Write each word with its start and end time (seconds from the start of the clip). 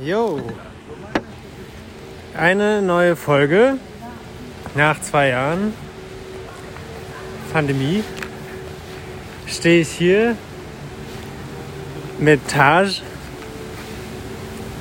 Jo. 0.00 0.40
Eine 2.36 2.82
neue 2.82 3.16
Folge 3.16 3.78
nach 4.76 5.00
zwei 5.00 5.30
Jahren 5.30 5.74
Pandemie. 7.52 8.04
Stehe 9.48 9.80
ich 9.80 9.88
hier 9.88 10.36
mit 12.20 12.46
Taj 12.46 13.02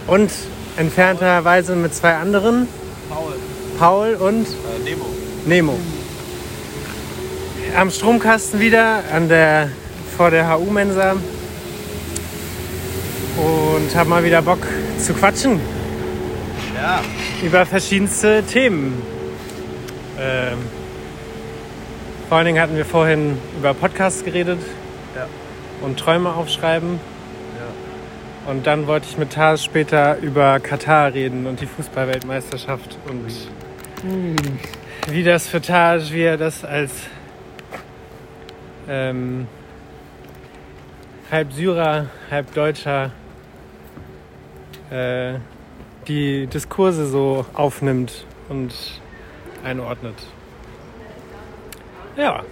und 0.06 0.30
entfernterweise 0.78 1.76
mit 1.76 1.96
zwei 1.96 2.14
anderen, 2.14 2.68
Paul. 3.10 3.34
Paul 3.80 4.14
und 4.16 4.46
Äh, 4.46 4.84
Nemo. 4.84 5.06
Nemo. 5.48 5.80
Am 7.76 7.90
Stromkasten 7.90 8.60
wieder, 8.60 9.04
an 9.12 9.30
der, 9.30 9.70
vor 10.16 10.30
der 10.30 10.48
HU-Mensa. 10.48 11.16
Und 13.38 13.96
habe 13.96 14.10
mal 14.10 14.24
wieder 14.24 14.42
Bock 14.44 14.60
zu 15.00 15.14
quatschen 15.14 15.60
Ja. 16.76 17.02
über 17.44 17.66
verschiedenste 17.66 18.44
Themen. 18.44 19.02
Ähm, 20.20 20.58
vor 22.28 22.38
allen 22.38 22.48
Dingen 22.48 22.62
hatten 22.62 22.76
wir 22.76 22.86
vorhin 22.86 23.38
über 23.58 23.74
Podcasts 23.74 24.24
geredet 24.24 24.60
Ja. 25.16 25.28
und 25.82 26.00
Träume 26.00 26.34
aufschreiben. 26.34 27.00
Ja. 28.46 28.52
Und 28.52 28.66
dann 28.68 28.88
wollte 28.88 29.08
ich 29.10 29.18
mit 29.18 29.34
Taz 29.34 29.64
später 29.64 30.18
über 30.20 30.60
Katar 30.60 31.14
reden 31.14 31.46
und 31.48 31.62
die 31.62 31.66
Fußballweltmeisterschaft 31.68 32.98
und 33.10 33.32
wie 35.10 35.24
das 35.24 35.48
für 35.48 35.62
Taj, 35.62 36.12
wie 36.12 36.22
er 36.24 36.38
das 36.38 36.64
als 36.64 36.92
ähm, 38.90 39.48
halb 41.32 41.52
Syrer, 41.54 42.06
halb 42.32 42.54
Deutscher 42.54 43.12
äh, 44.92 45.40
die 46.08 46.48
Diskurse 46.48 47.08
so 47.08 47.46
aufnimmt 47.54 48.26
und 48.50 48.74
einordnet. 49.64 50.16
Ja. 52.16 52.44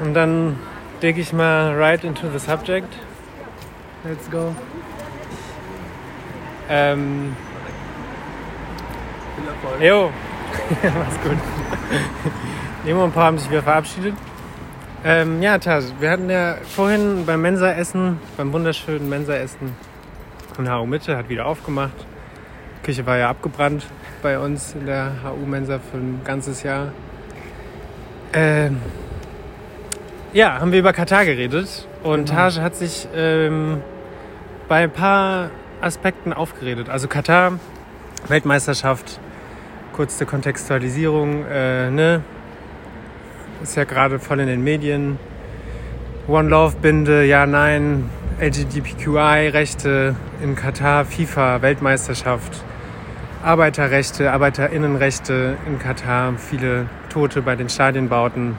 Und 0.00 0.14
dann 0.14 0.58
dig 1.02 1.18
ich 1.18 1.32
mal 1.32 1.74
right 1.76 2.02
into 2.04 2.28
the 2.30 2.38
subject. 2.38 2.92
Let's 4.04 4.30
go. 4.30 4.54
Ähm, 6.68 7.36
Viel 9.36 9.48
Erfolg. 9.48 9.82
jo, 9.82 10.10
mach's 10.98 11.20
gut. 11.22 11.38
Nemo 12.84 13.04
und 13.04 13.12
Paul 13.12 13.24
haben 13.24 13.38
sich 13.38 13.50
wieder 13.50 13.62
verabschiedet. 13.62 14.14
Ähm, 15.06 15.42
ja, 15.42 15.58
Taj, 15.58 15.82
wir 16.00 16.10
hatten 16.10 16.30
ja 16.30 16.54
vorhin 16.64 17.26
beim 17.26 17.42
Mensa-Essen, 17.42 18.18
beim 18.38 18.54
wunderschönen 18.54 19.06
Mensa-Essen 19.10 19.74
in 20.56 20.72
HU 20.72 20.86
Mitte, 20.86 21.14
hat 21.18 21.28
wieder 21.28 21.44
aufgemacht. 21.44 21.92
Die 22.78 22.86
Küche 22.86 23.04
war 23.04 23.18
ja 23.18 23.28
abgebrannt 23.28 23.84
bei 24.22 24.38
uns 24.38 24.72
in 24.72 24.86
der 24.86 25.12
HU-Mensa 25.22 25.78
für 25.78 25.98
ein 25.98 26.22
ganzes 26.24 26.62
Jahr. 26.62 26.92
Ähm, 28.32 28.80
ja, 30.32 30.58
haben 30.58 30.72
wir 30.72 30.78
über 30.78 30.94
Katar 30.94 31.26
geredet 31.26 31.86
und 32.02 32.30
Taj 32.30 32.52
hat 32.62 32.74
sich 32.74 33.06
ähm, 33.14 33.82
bei 34.68 34.84
ein 34.84 34.90
paar 34.90 35.50
Aspekten 35.82 36.32
aufgeredet. 36.32 36.88
Also 36.88 37.08
Katar, 37.08 37.58
Weltmeisterschaft, 38.28 39.20
kurze 39.92 40.24
Kontextualisierung, 40.24 41.44
äh, 41.44 41.90
ne? 41.90 42.22
Ist 43.64 43.76
ja 43.76 43.84
gerade 43.84 44.18
voll 44.18 44.40
in 44.40 44.46
den 44.46 44.62
Medien. 44.62 45.18
One 46.28 46.50
Love 46.50 46.76
Binde, 46.82 47.24
ja, 47.24 47.46
nein, 47.46 48.10
LGBTQI-Rechte 48.38 50.16
in 50.42 50.54
Katar, 50.54 51.06
FIFA, 51.06 51.62
Weltmeisterschaft, 51.62 52.62
Arbeiterrechte, 53.42 54.30
Arbeiterinnenrechte 54.30 55.56
in 55.66 55.78
Katar, 55.78 56.34
viele 56.36 56.90
Tote 57.08 57.40
bei 57.40 57.56
den 57.56 57.70
Stadienbauten, 57.70 58.56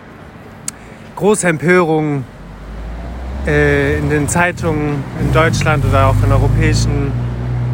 große 1.18 1.50
Empörung 1.50 2.24
äh, 3.46 4.00
in 4.00 4.10
den 4.10 4.28
Zeitungen 4.28 5.04
in 5.22 5.32
Deutschland 5.32 5.86
oder 5.86 6.08
auch 6.08 6.24
in 6.24 6.32
europäischen 6.32 7.12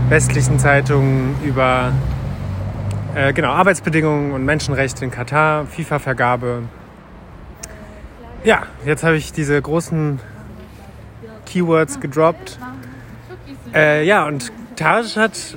westlichen 0.10 0.60
Zeitungen 0.60 1.36
über 1.46 1.94
äh, 3.16 3.32
genau, 3.32 3.52
Arbeitsbedingungen 3.52 4.34
und 4.34 4.44
Menschenrechte 4.44 5.06
in 5.06 5.12
Katar, 5.12 5.66
FIFA-Vergabe. 5.66 6.64
Ja, 8.44 8.64
jetzt 8.86 9.04
habe 9.04 9.18
ich 9.18 9.32
diese 9.34 9.62
großen 9.62 10.20
Keywords 11.46 12.00
gedroppt. 12.00 12.58
Äh, 13.72 14.04
ja, 14.04 14.26
und 14.26 14.52
Taj 14.76 15.04
hat. 15.16 15.56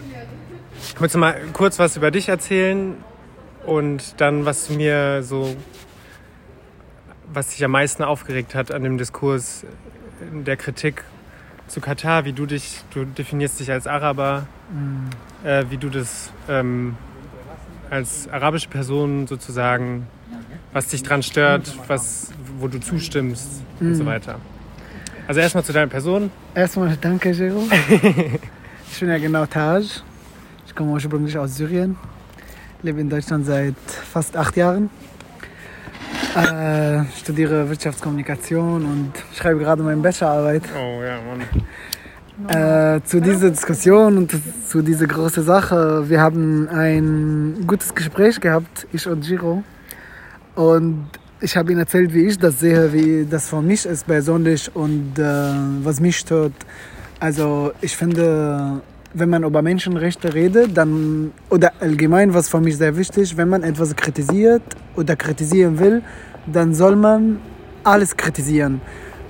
Willst 0.98 1.14
du 1.14 1.18
mal 1.18 1.34
kurz 1.54 1.78
was 1.78 1.96
über 1.96 2.10
dich 2.10 2.28
erzählen 2.28 2.94
und 3.64 4.20
dann 4.20 4.44
was 4.44 4.68
mir 4.68 5.22
so, 5.22 5.56
was 7.32 7.48
dich 7.48 7.64
am 7.64 7.70
meisten 7.70 8.02
aufgeregt 8.02 8.54
hat 8.54 8.70
an 8.70 8.82
dem 8.82 8.98
Diskurs 8.98 9.64
in 10.30 10.44
der 10.44 10.58
Kritik 10.58 11.04
zu 11.68 11.80
Katar, 11.80 12.26
wie 12.26 12.34
du 12.34 12.44
dich, 12.44 12.82
du 12.92 13.06
definierst 13.06 13.60
dich 13.60 13.72
als 13.72 13.86
Araber, 13.86 14.46
äh, 15.42 15.64
wie 15.70 15.78
du 15.78 15.88
das 15.88 16.30
ähm, 16.50 16.98
als 17.88 18.28
arabische 18.28 18.68
Person 18.68 19.26
sozusagen, 19.26 20.06
was 20.74 20.88
dich 20.88 21.02
dran 21.02 21.22
stört, 21.22 21.72
was, 21.88 22.30
wo 22.58 22.68
du 22.68 22.80
zustimmst 22.80 23.62
und 23.80 23.94
so 23.94 24.06
weiter. 24.06 24.38
Also 25.26 25.40
erstmal 25.40 25.64
zu 25.64 25.72
deiner 25.72 25.86
Person. 25.86 26.30
Erstmal 26.54 26.96
danke, 27.00 27.30
Jero. 27.30 27.62
ich 28.92 29.00
bin 29.00 29.08
ja 29.08 29.18
genau 29.18 29.46
Taj. 29.46 29.84
Ich 30.66 30.74
komme 30.74 30.90
ursprünglich 30.92 31.36
aus 31.38 31.56
Syrien. 31.56 31.96
Lebe 32.82 33.00
in 33.00 33.08
Deutschland 33.08 33.46
seit 33.46 33.76
fast 34.12 34.36
acht 34.36 34.56
Jahren. 34.56 34.90
Äh, 36.34 37.04
studiere 37.16 37.68
Wirtschaftskommunikation 37.70 38.84
und 38.84 39.12
schreibe 39.34 39.60
gerade 39.60 39.82
meine 39.82 40.00
Bachelorarbeit. 40.00 40.62
Oh 40.76 41.00
ja, 41.02 41.18
Mann. 41.22 41.42
Äh, 42.48 43.00
zu 43.04 43.20
dieser 43.20 43.50
Diskussion 43.50 44.18
und 44.18 44.34
zu 44.66 44.82
dieser 44.82 45.06
großen 45.06 45.44
Sache. 45.44 46.08
Wir 46.08 46.20
haben 46.20 46.68
ein 46.68 47.64
gutes 47.66 47.94
Gespräch 47.94 48.40
gehabt, 48.40 48.86
ich 48.92 49.06
und 49.06 49.24
Giro. 49.24 49.62
Und 50.56 51.06
ich 51.44 51.58
habe 51.58 51.72
ihm 51.72 51.78
erzählt, 51.78 52.14
wie 52.14 52.26
ich 52.26 52.38
das 52.38 52.58
sehe, 52.58 52.90
wie 52.94 53.26
das 53.26 53.48
für 53.48 53.60
mich 53.60 53.84
ist 53.84 54.06
persönlich 54.06 54.74
und 54.74 55.18
äh, 55.18 55.22
was 55.82 56.00
mich 56.00 56.16
stört. 56.16 56.54
Also 57.20 57.72
ich 57.82 57.94
finde, 57.94 58.80
wenn 59.12 59.28
man 59.28 59.44
über 59.44 59.60
Menschenrechte 59.60 60.32
redet, 60.32 60.74
dann 60.74 61.32
oder 61.50 61.72
allgemein, 61.80 62.32
was 62.32 62.48
für 62.48 62.60
mich 62.60 62.78
sehr 62.78 62.96
wichtig, 62.96 63.36
wenn 63.36 63.50
man 63.50 63.62
etwas 63.62 63.94
kritisiert 63.94 64.62
oder 64.96 65.16
kritisieren 65.16 65.78
will, 65.78 66.02
dann 66.46 66.74
soll 66.74 66.96
man 66.96 67.38
alles 67.84 68.16
kritisieren. 68.16 68.80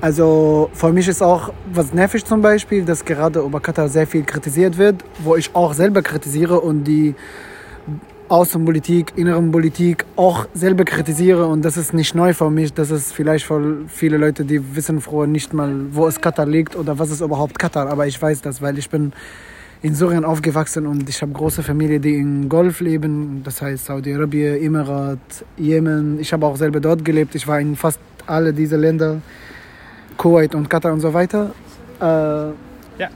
Also 0.00 0.70
für 0.72 0.92
mich 0.92 1.08
ist 1.08 1.20
auch 1.20 1.52
was 1.72 1.92
nervig 1.92 2.24
zum 2.24 2.40
Beispiel, 2.42 2.84
dass 2.84 3.04
gerade 3.04 3.40
über 3.40 3.58
Katar 3.58 3.88
sehr 3.88 4.06
viel 4.06 4.22
kritisiert 4.22 4.78
wird, 4.78 5.04
wo 5.18 5.34
ich 5.34 5.50
auch 5.54 5.74
selber 5.74 6.02
kritisiere 6.02 6.60
und 6.60 6.84
die 6.84 7.16
Außenpolitik, 8.28 9.12
inneren 9.16 9.50
Politik 9.50 10.04
auch 10.16 10.46
selber 10.54 10.84
kritisiere 10.84 11.46
und 11.46 11.62
das 11.62 11.76
ist 11.76 11.92
nicht 11.92 12.14
neu 12.14 12.32
für 12.32 12.50
mich. 12.50 12.72
Das 12.72 12.90
ist 12.90 13.12
vielleicht 13.12 13.44
für 13.44 13.82
viele 13.88 14.16
Leute, 14.16 14.44
die 14.44 14.74
wissen 14.74 15.00
früher 15.00 15.26
nicht 15.26 15.52
mal, 15.52 15.72
wo 15.90 16.06
es 16.06 16.20
Katar 16.20 16.46
liegt 16.46 16.74
oder 16.74 16.98
was 16.98 17.10
ist 17.10 17.20
überhaupt 17.20 17.58
Katar. 17.58 17.88
Aber 17.90 18.06
ich 18.06 18.20
weiß 18.20 18.40
das, 18.40 18.62
weil 18.62 18.78
ich 18.78 18.88
bin 18.88 19.12
in 19.82 19.94
Syrien 19.94 20.24
aufgewachsen 20.24 20.86
und 20.86 21.08
ich 21.10 21.20
habe 21.20 21.32
große 21.32 21.62
Familie, 21.62 22.00
die 22.00 22.14
in 22.14 22.48
Golf 22.48 22.80
leben. 22.80 23.42
Das 23.44 23.60
heißt 23.60 23.84
Saudi-Arabien, 23.84 24.56
Emirat, 24.62 25.18
Jemen. 25.58 26.18
Ich 26.18 26.32
habe 26.32 26.46
auch 26.46 26.56
selber 26.56 26.80
dort 26.80 27.04
gelebt. 27.04 27.34
Ich 27.34 27.46
war 27.46 27.60
in 27.60 27.76
fast 27.76 28.00
alle 28.26 28.54
diese 28.54 28.76
Länder, 28.76 29.20
Kuwait 30.16 30.54
und 30.54 30.70
Katar 30.70 30.94
und 30.94 31.00
so 31.00 31.12
weiter. 31.12 31.50
Äh, 32.00 32.04
Ja. 32.96 33.08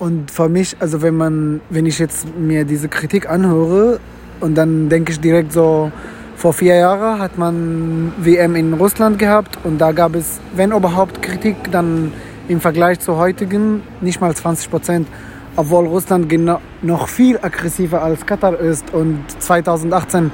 Und 0.00 0.30
für 0.30 0.48
mich, 0.48 0.76
also 0.80 1.02
wenn 1.02 1.16
man, 1.16 1.60
wenn 1.68 1.86
ich 1.86 1.98
jetzt 1.98 2.26
mir 2.36 2.64
diese 2.64 2.88
Kritik 2.88 3.28
anhöre 3.28 4.00
und 4.40 4.54
dann 4.56 4.88
denke 4.88 5.12
ich 5.12 5.20
direkt 5.20 5.52
so, 5.52 5.92
vor 6.36 6.54
vier 6.54 6.76
Jahren 6.76 7.20
hat 7.20 7.36
man 7.36 8.12
WM 8.16 8.56
in 8.56 8.72
Russland 8.72 9.18
gehabt 9.18 9.58
und 9.62 9.78
da 9.78 9.92
gab 9.92 10.14
es, 10.14 10.40
wenn 10.56 10.72
überhaupt 10.72 11.20
Kritik, 11.20 11.70
dann 11.70 12.12
im 12.48 12.62
Vergleich 12.62 12.98
zu 13.00 13.18
heutigen 13.18 13.82
nicht 14.00 14.22
mal 14.22 14.34
20 14.34 14.70
Prozent, 14.70 15.06
obwohl 15.54 15.86
Russland 15.86 16.32
noch 16.80 17.08
viel 17.08 17.36
aggressiver 17.36 18.02
als 18.02 18.24
Katar 18.24 18.58
ist 18.58 18.94
und 18.94 19.22
2018 19.38 20.32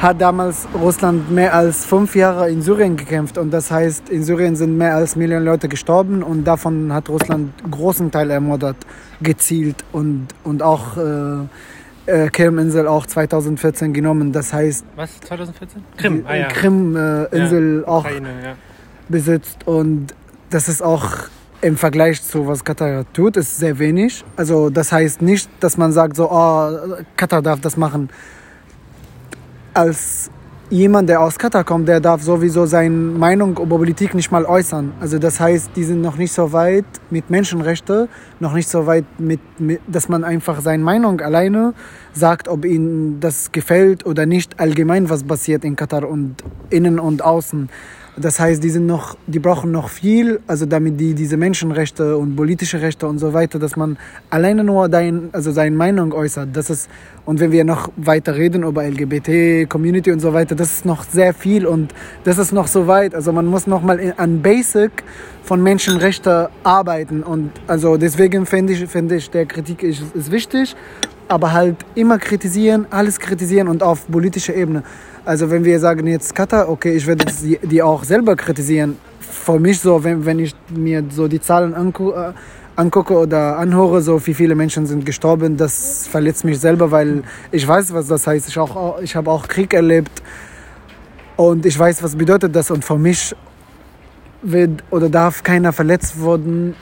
hat 0.00 0.20
damals 0.20 0.68
Russland 0.74 1.30
mehr 1.30 1.54
als 1.54 1.86
fünf 1.86 2.14
Jahre 2.14 2.50
in 2.50 2.60
Syrien 2.60 2.96
gekämpft 2.96 3.38
und 3.38 3.50
das 3.50 3.70
heißt, 3.70 4.10
in 4.10 4.24
Syrien 4.24 4.54
sind 4.54 4.76
mehr 4.76 4.94
als 4.94 5.16
Millionen 5.16 5.44
Leute 5.44 5.68
gestorben 5.68 6.22
und 6.22 6.44
davon 6.44 6.92
hat 6.92 7.08
Russland 7.08 7.52
einen 7.62 7.70
großen 7.70 8.10
Teil 8.10 8.30
ermordet, 8.30 8.76
gezielt 9.22 9.84
und, 9.92 10.28
und 10.44 10.62
auch 10.62 10.96
äh, 10.96 11.46
äh, 12.06 12.28
Krim-Insel 12.28 12.86
auch 12.86 13.06
2014 13.06 13.94
genommen. 13.94 14.32
Das 14.32 14.52
heißt, 14.52 14.84
Was? 14.96 15.18
2014? 15.20 15.82
Krim, 15.96 16.24
ah 16.26 16.34
ja. 16.34 16.48
Krim-Insel 16.48 17.80
ja. 17.80 17.88
auch 17.88 18.04
Ukraine, 18.04 18.28
ja. 18.44 18.54
besitzt 19.08 19.66
und 19.66 20.14
das 20.50 20.68
ist 20.68 20.82
auch 20.82 21.10
im 21.62 21.78
Vergleich 21.78 22.22
zu 22.22 22.46
was 22.46 22.64
Katar 22.64 23.06
tut, 23.14 23.38
ist 23.38 23.58
sehr 23.58 23.78
wenig. 23.78 24.24
Also 24.36 24.68
das 24.68 24.92
heißt 24.92 25.22
nicht, 25.22 25.48
dass 25.60 25.78
man 25.78 25.90
sagt 25.92 26.16
so, 26.16 26.30
oh, 26.30 26.70
Katar 27.16 27.40
darf 27.40 27.60
das 27.60 27.78
machen. 27.78 28.10
Als 29.76 30.30
jemand, 30.70 31.06
der 31.10 31.20
aus 31.20 31.38
Katar 31.38 31.62
kommt, 31.62 31.86
der 31.86 32.00
darf 32.00 32.22
sowieso 32.22 32.64
seine 32.64 32.94
Meinung 32.94 33.58
über 33.58 33.76
Politik 33.76 34.14
nicht 34.14 34.32
mal 34.32 34.46
äußern. 34.46 34.94
Also 35.00 35.18
das 35.18 35.38
heißt, 35.38 35.72
die 35.76 35.84
sind 35.84 36.00
noch 36.00 36.16
nicht 36.16 36.32
so 36.32 36.50
weit 36.54 36.86
mit 37.10 37.28
Menschenrechten, 37.28 38.08
noch 38.40 38.54
nicht 38.54 38.70
so 38.70 38.86
weit 38.86 39.04
mit, 39.18 39.40
mit 39.60 39.82
dass 39.86 40.08
man 40.08 40.24
einfach 40.24 40.62
seine 40.62 40.82
Meinung 40.82 41.20
alleine 41.20 41.74
sagt, 42.14 42.48
ob 42.48 42.64
ihnen 42.64 43.20
das 43.20 43.52
gefällt 43.52 44.06
oder 44.06 44.24
nicht 44.24 44.58
allgemein, 44.58 45.10
was 45.10 45.24
passiert 45.24 45.62
in 45.62 45.76
Katar 45.76 46.08
und 46.08 46.36
innen 46.70 46.98
und 46.98 47.22
außen. 47.22 47.68
Das 48.18 48.40
heißt, 48.40 48.64
die 48.64 48.70
sind 48.70 48.86
noch, 48.86 49.16
die 49.26 49.38
brauchen 49.38 49.70
noch 49.70 49.90
viel, 49.90 50.40
also 50.46 50.64
damit 50.64 50.98
die 50.98 51.12
diese 51.12 51.36
Menschenrechte 51.36 52.16
und 52.16 52.34
politische 52.34 52.80
Rechte 52.80 53.06
und 53.06 53.18
so 53.18 53.34
weiter, 53.34 53.58
dass 53.58 53.76
man 53.76 53.98
alleine 54.30 54.64
nur 54.64 54.88
dein, 54.88 55.28
also 55.32 55.52
seine 55.52 55.76
Meinung 55.76 56.14
äußert. 56.14 56.48
Das 56.54 56.70
ist 56.70 56.88
und 57.26 57.40
wenn 57.40 57.52
wir 57.52 57.64
noch 57.64 57.90
weiter 57.96 58.36
reden 58.36 58.62
über 58.62 58.84
LGBT 58.88 59.68
Community 59.68 60.12
und 60.12 60.20
so 60.20 60.32
weiter, 60.32 60.54
das 60.54 60.72
ist 60.72 60.86
noch 60.86 61.04
sehr 61.04 61.34
viel 61.34 61.66
und 61.66 61.92
das 62.24 62.38
ist 62.38 62.52
noch 62.52 62.68
so 62.68 62.86
weit. 62.86 63.14
Also 63.14 63.32
man 63.32 63.46
muss 63.46 63.66
noch 63.66 63.82
mal 63.82 64.14
an 64.16 64.40
Basic 64.40 65.04
von 65.42 65.62
Menschenrechten 65.62 66.46
arbeiten 66.64 67.22
und 67.22 67.50
also 67.66 67.98
deswegen 67.98 68.46
finde 68.46 68.72
ich, 68.72 68.86
finde 68.86 69.16
ich, 69.16 69.28
der 69.30 69.44
Kritik 69.44 69.82
ist, 69.82 70.02
ist 70.14 70.30
wichtig, 70.30 70.74
aber 71.28 71.52
halt 71.52 71.76
immer 71.94 72.18
kritisieren, 72.18 72.86
alles 72.90 73.18
kritisieren 73.18 73.68
und 73.68 73.82
auf 73.82 74.06
politischer 74.10 74.54
Ebene. 74.54 74.82
Also 75.24 75.50
wenn 75.50 75.64
wir 75.64 75.78
sagen 75.80 76.06
jetzt 76.06 76.34
Katar, 76.34 76.68
okay, 76.68 76.92
ich 76.92 77.06
werde 77.06 77.24
die, 77.42 77.58
die 77.62 77.82
auch 77.82 78.04
selber 78.04 78.36
kritisieren. 78.36 78.96
Für 79.20 79.58
mich 79.58 79.80
so, 79.80 80.02
wenn, 80.04 80.24
wenn 80.24 80.38
ich 80.38 80.54
mir 80.70 81.04
so 81.10 81.26
die 81.26 81.40
Zahlen 81.40 81.74
angu, 81.74 82.12
äh, 82.12 82.32
angucke 82.76 83.14
oder 83.14 83.58
anhöre, 83.58 84.02
so 84.02 84.24
wie 84.26 84.34
viele 84.34 84.54
Menschen 84.54 84.86
sind 84.86 85.04
gestorben, 85.04 85.56
das 85.56 86.06
verletzt 86.06 86.44
mich 86.44 86.60
selber, 86.60 86.90
weil 86.90 87.22
ich 87.50 87.66
weiß, 87.66 87.92
was 87.92 88.06
das 88.06 88.26
heißt. 88.26 88.48
Ich, 88.48 88.58
ich 89.02 89.16
habe 89.16 89.30
auch 89.30 89.48
Krieg 89.48 89.74
erlebt 89.74 90.22
und 91.36 91.66
ich 91.66 91.78
weiß, 91.78 92.02
was 92.02 92.14
bedeutet 92.14 92.54
das. 92.54 92.70
Und 92.70 92.84
für 92.84 92.98
mich 92.98 93.34
wird 94.42 94.84
oder 94.90 95.08
darf 95.08 95.42
keiner 95.42 95.72
verletzt 95.72 96.22
werden, 96.22 96.74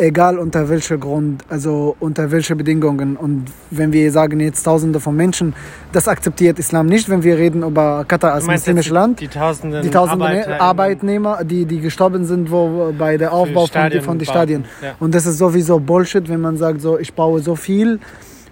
egal 0.00 0.38
unter 0.38 0.68
welchem 0.68 0.98
Grund, 0.98 1.44
also 1.48 1.96
unter 2.00 2.30
welchen 2.30 2.56
Bedingungen. 2.56 3.16
Und 3.16 3.46
wenn 3.70 3.92
wir 3.92 4.10
sagen 4.10 4.40
jetzt 4.40 4.62
Tausende 4.62 5.00
von 5.00 5.14
Menschen, 5.14 5.54
das 5.92 6.08
akzeptiert 6.08 6.58
Islam 6.58 6.86
nicht, 6.86 7.08
wenn 7.08 7.22
wir 7.22 7.36
reden 7.36 7.62
über 7.62 8.04
Katar 8.06 8.34
als 8.34 8.46
muslimisches 8.46 8.92
Land. 8.92 9.20
Die 9.20 9.28
Tausenden, 9.28 9.82
die 9.82 9.90
Tausende 9.90 10.24
Arbeiter 10.24 10.60
Arbeitnehmer, 10.60 11.44
die, 11.44 11.64
die 11.66 11.80
gestorben 11.80 12.24
sind 12.24 12.50
wo, 12.50 12.92
bei 12.96 13.16
der 13.16 13.32
Aufbau 13.32 13.66
von, 13.66 14.02
von 14.02 14.18
den 14.18 14.26
Stadien. 14.26 14.64
Ja. 14.82 14.94
Und 14.98 15.14
das 15.14 15.26
ist 15.26 15.38
sowieso 15.38 15.78
Bullshit, 15.78 16.28
wenn 16.28 16.40
man 16.40 16.56
sagt, 16.56 16.80
so 16.80 16.98
ich 16.98 17.12
baue 17.12 17.40
so 17.40 17.54
viel 17.54 18.00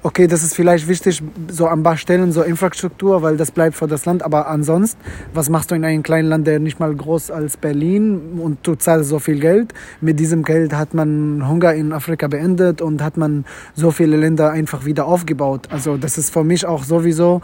okay, 0.03 0.27
das 0.27 0.43
ist 0.43 0.55
vielleicht 0.55 0.89
wichtig, 0.89 1.23
so 1.49 1.67
an 1.67 1.83
paar 1.83 1.97
Stellen, 1.97 2.33
so 2.33 2.43
Infrastruktur, 2.43 3.23
weil 3.23 3.37
das 3.37 3.51
bleibt 3.51 3.77
für 3.77 3.87
das 3.87 4.05
Land. 4.05 4.23
Aber 4.23 4.49
ansonsten, 4.49 5.01
was 5.35 5.49
machst 5.51 5.71
du 5.71 5.75
in 5.75 5.85
einem 5.85 6.03
kleinen 6.03 6.29
Land, 6.29 6.47
der 6.47 6.61
nicht 6.61 6.79
mal 6.81 6.95
groß 6.95 7.31
als 7.31 7.57
Berlin 7.57 8.39
und 8.41 8.67
du 8.67 8.75
zahlst 8.75 9.11
so 9.11 9.19
viel 9.19 9.41
Geld? 9.41 9.75
Mit 10.01 10.21
diesem 10.21 10.43
Geld 10.43 10.73
hat 10.73 10.95
man 10.95 11.49
Hunger 11.49 11.75
in 11.75 11.93
Afrika 11.93 12.29
beendet 12.29 12.81
und 12.81 13.03
hat 13.03 13.17
man 13.17 13.45
so 13.75 13.91
viele 13.91 14.17
Länder 14.17 14.51
einfach 14.51 14.85
wieder 14.85 15.07
aufgebaut. 15.07 15.69
Also 15.71 15.97
das 15.97 16.19
ist 16.19 16.33
für 16.33 16.45
mich 16.45 16.67
auch 16.67 16.85
sowieso 16.85 17.43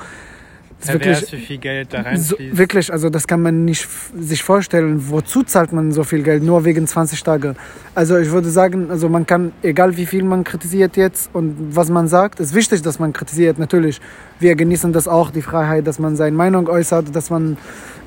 wirklich, 0.80 1.32
wie 1.32 1.36
viel 1.36 1.58
Geld 1.58 1.92
da. 1.92 2.16
So, 2.16 2.36
wirklich, 2.38 2.92
also 2.92 3.10
das 3.10 3.26
kann 3.26 3.42
man 3.42 3.64
nicht 3.64 3.88
sich 4.18 4.42
vorstellen. 4.42 5.08
Wozu 5.08 5.42
zahlt 5.42 5.72
man 5.72 5.92
so 5.92 6.04
viel 6.04 6.22
Geld? 6.22 6.42
Nur 6.42 6.64
wegen 6.64 6.86
20 6.86 7.22
Tage. 7.22 7.54
Also 7.94 8.18
ich 8.18 8.30
würde 8.30 8.50
sagen, 8.50 8.90
also 8.90 9.08
man 9.08 9.26
kann, 9.26 9.52
egal 9.62 9.96
wie 9.96 10.06
viel 10.06 10.24
man 10.24 10.44
kritisiert 10.44 10.96
jetzt 10.96 11.30
und 11.32 11.76
was 11.76 11.88
man 11.88 12.08
sagt, 12.08 12.40
ist 12.40 12.54
wichtig, 12.54 12.82
dass 12.82 12.98
man 12.98 13.12
kritisiert, 13.12 13.58
natürlich. 13.58 14.00
Wir 14.40 14.56
genießen 14.56 14.92
das 14.92 15.08
auch, 15.08 15.30
die 15.30 15.42
Freiheit, 15.42 15.86
dass 15.86 15.98
man 15.98 16.16
seine 16.16 16.36
Meinung 16.36 16.68
äußert, 16.68 17.14
dass 17.14 17.30
man 17.30 17.56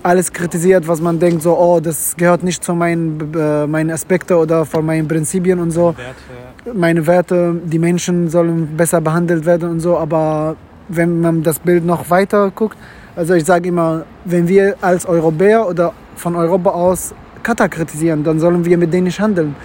alles 0.03 0.31
kritisiert, 0.31 0.87
was 0.87 1.01
man 1.01 1.19
denkt, 1.19 1.41
so, 1.41 1.57
oh, 1.57 1.79
das 1.79 2.15
gehört 2.15 2.43
nicht 2.43 2.63
zu 2.63 2.73
meinen, 2.73 3.33
äh, 3.33 3.67
meinen 3.67 3.91
Aspekten 3.91 4.33
oder 4.33 4.65
von 4.65 4.85
meinen 4.85 5.07
Prinzipien 5.07 5.59
und 5.59 5.71
so. 5.71 5.95
Werte. 5.97 6.77
Meine 6.77 7.07
Werte, 7.07 7.55
die 7.63 7.79
Menschen 7.79 8.29
sollen 8.29 8.77
besser 8.77 9.01
behandelt 9.01 9.45
werden 9.45 9.69
und 9.69 9.79
so, 9.79 9.97
aber 9.97 10.57
wenn 10.88 11.22
man 11.22 11.44
das 11.44 11.60
Bild 11.60 11.86
noch 11.86 12.10
weiter 12.10 12.51
guckt. 12.54 12.78
Also 13.16 13.34
ich 13.34 13.45
sage 13.45 13.69
immer, 13.69 14.04
wenn 14.25 14.48
wir 14.48 14.75
als 14.81 15.06
Europäer 15.06 15.68
oder 15.68 15.94
von 16.16 16.36
Europa 16.36 16.69
aus 16.72 17.13
Katar 17.44 17.69
kritisieren, 17.69 18.24
dann 18.24 18.39
sollen 18.39 18.66
wir 18.66 18.78
mit 18.78 18.94
denen 18.94 19.06
nicht 19.06 19.19
handeln. 19.19 19.56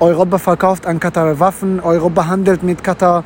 Europa 0.00 0.38
verkauft 0.38 0.86
an 0.86 1.00
Katar 1.00 1.38
Waffen, 1.40 1.80
Europa 1.80 2.26
handelt 2.26 2.62
mit 2.62 2.82
Katar. 2.84 3.24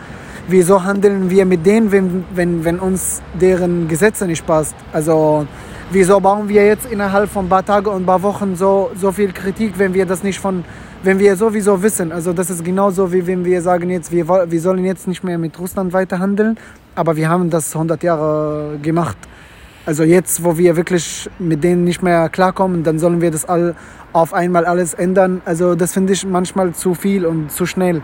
Wieso 0.48 0.82
handeln 0.82 1.30
wir 1.30 1.44
mit 1.44 1.64
denen, 1.64 1.92
wenn, 1.92 2.24
wenn, 2.34 2.64
wenn 2.64 2.80
uns 2.80 3.22
deren 3.40 3.88
Gesetze 3.88 4.26
nicht 4.26 4.44
passt? 4.46 4.74
Also 4.92 5.46
wieso 5.90 6.18
bauen 6.18 6.48
wir 6.48 6.66
jetzt 6.66 6.90
innerhalb 6.90 7.30
von 7.30 7.46
ein 7.46 7.48
paar 7.48 7.64
Tagen 7.64 7.86
und 7.86 8.02
ein 8.02 8.06
paar 8.06 8.22
Wochen 8.22 8.56
so, 8.56 8.90
so 9.00 9.12
viel 9.12 9.32
Kritik, 9.32 9.78
wenn 9.78 9.94
wir 9.94 10.06
das 10.06 10.22
nicht 10.22 10.40
von, 10.40 10.64
wenn 11.02 11.18
wir 11.18 11.36
sowieso 11.36 11.82
wissen? 11.82 12.10
Also 12.10 12.32
das 12.32 12.50
ist 12.50 12.64
genauso 12.64 13.12
wie 13.12 13.26
wenn 13.26 13.44
wir 13.44 13.62
sagen 13.62 13.90
jetzt, 13.90 14.10
wir, 14.10 14.26
wir 14.26 14.60
sollen 14.60 14.84
jetzt 14.84 15.06
nicht 15.06 15.22
mehr 15.22 15.38
mit 15.38 15.58
Russland 15.58 15.92
weiter 15.92 16.18
handeln, 16.18 16.58
aber 16.94 17.16
wir 17.16 17.28
haben 17.28 17.50
das 17.50 17.74
100 17.74 18.02
Jahre 18.02 18.78
gemacht. 18.82 19.16
Also 19.84 20.04
jetzt, 20.04 20.44
wo 20.44 20.58
wir 20.58 20.76
wirklich 20.76 21.28
mit 21.38 21.64
denen 21.64 21.84
nicht 21.84 22.02
mehr 22.02 22.28
klarkommen, 22.28 22.84
dann 22.84 22.98
sollen 22.98 23.20
wir 23.20 23.30
das 23.30 23.44
all 23.44 23.74
auf 24.12 24.32
einmal 24.32 24.64
alles 24.64 24.94
ändern. 24.94 25.42
Also 25.44 25.74
das 25.74 25.92
finde 25.92 26.12
ich 26.12 26.24
manchmal 26.24 26.72
zu 26.72 26.94
viel 26.94 27.26
und 27.26 27.50
zu 27.50 27.66
schnell 27.66 28.02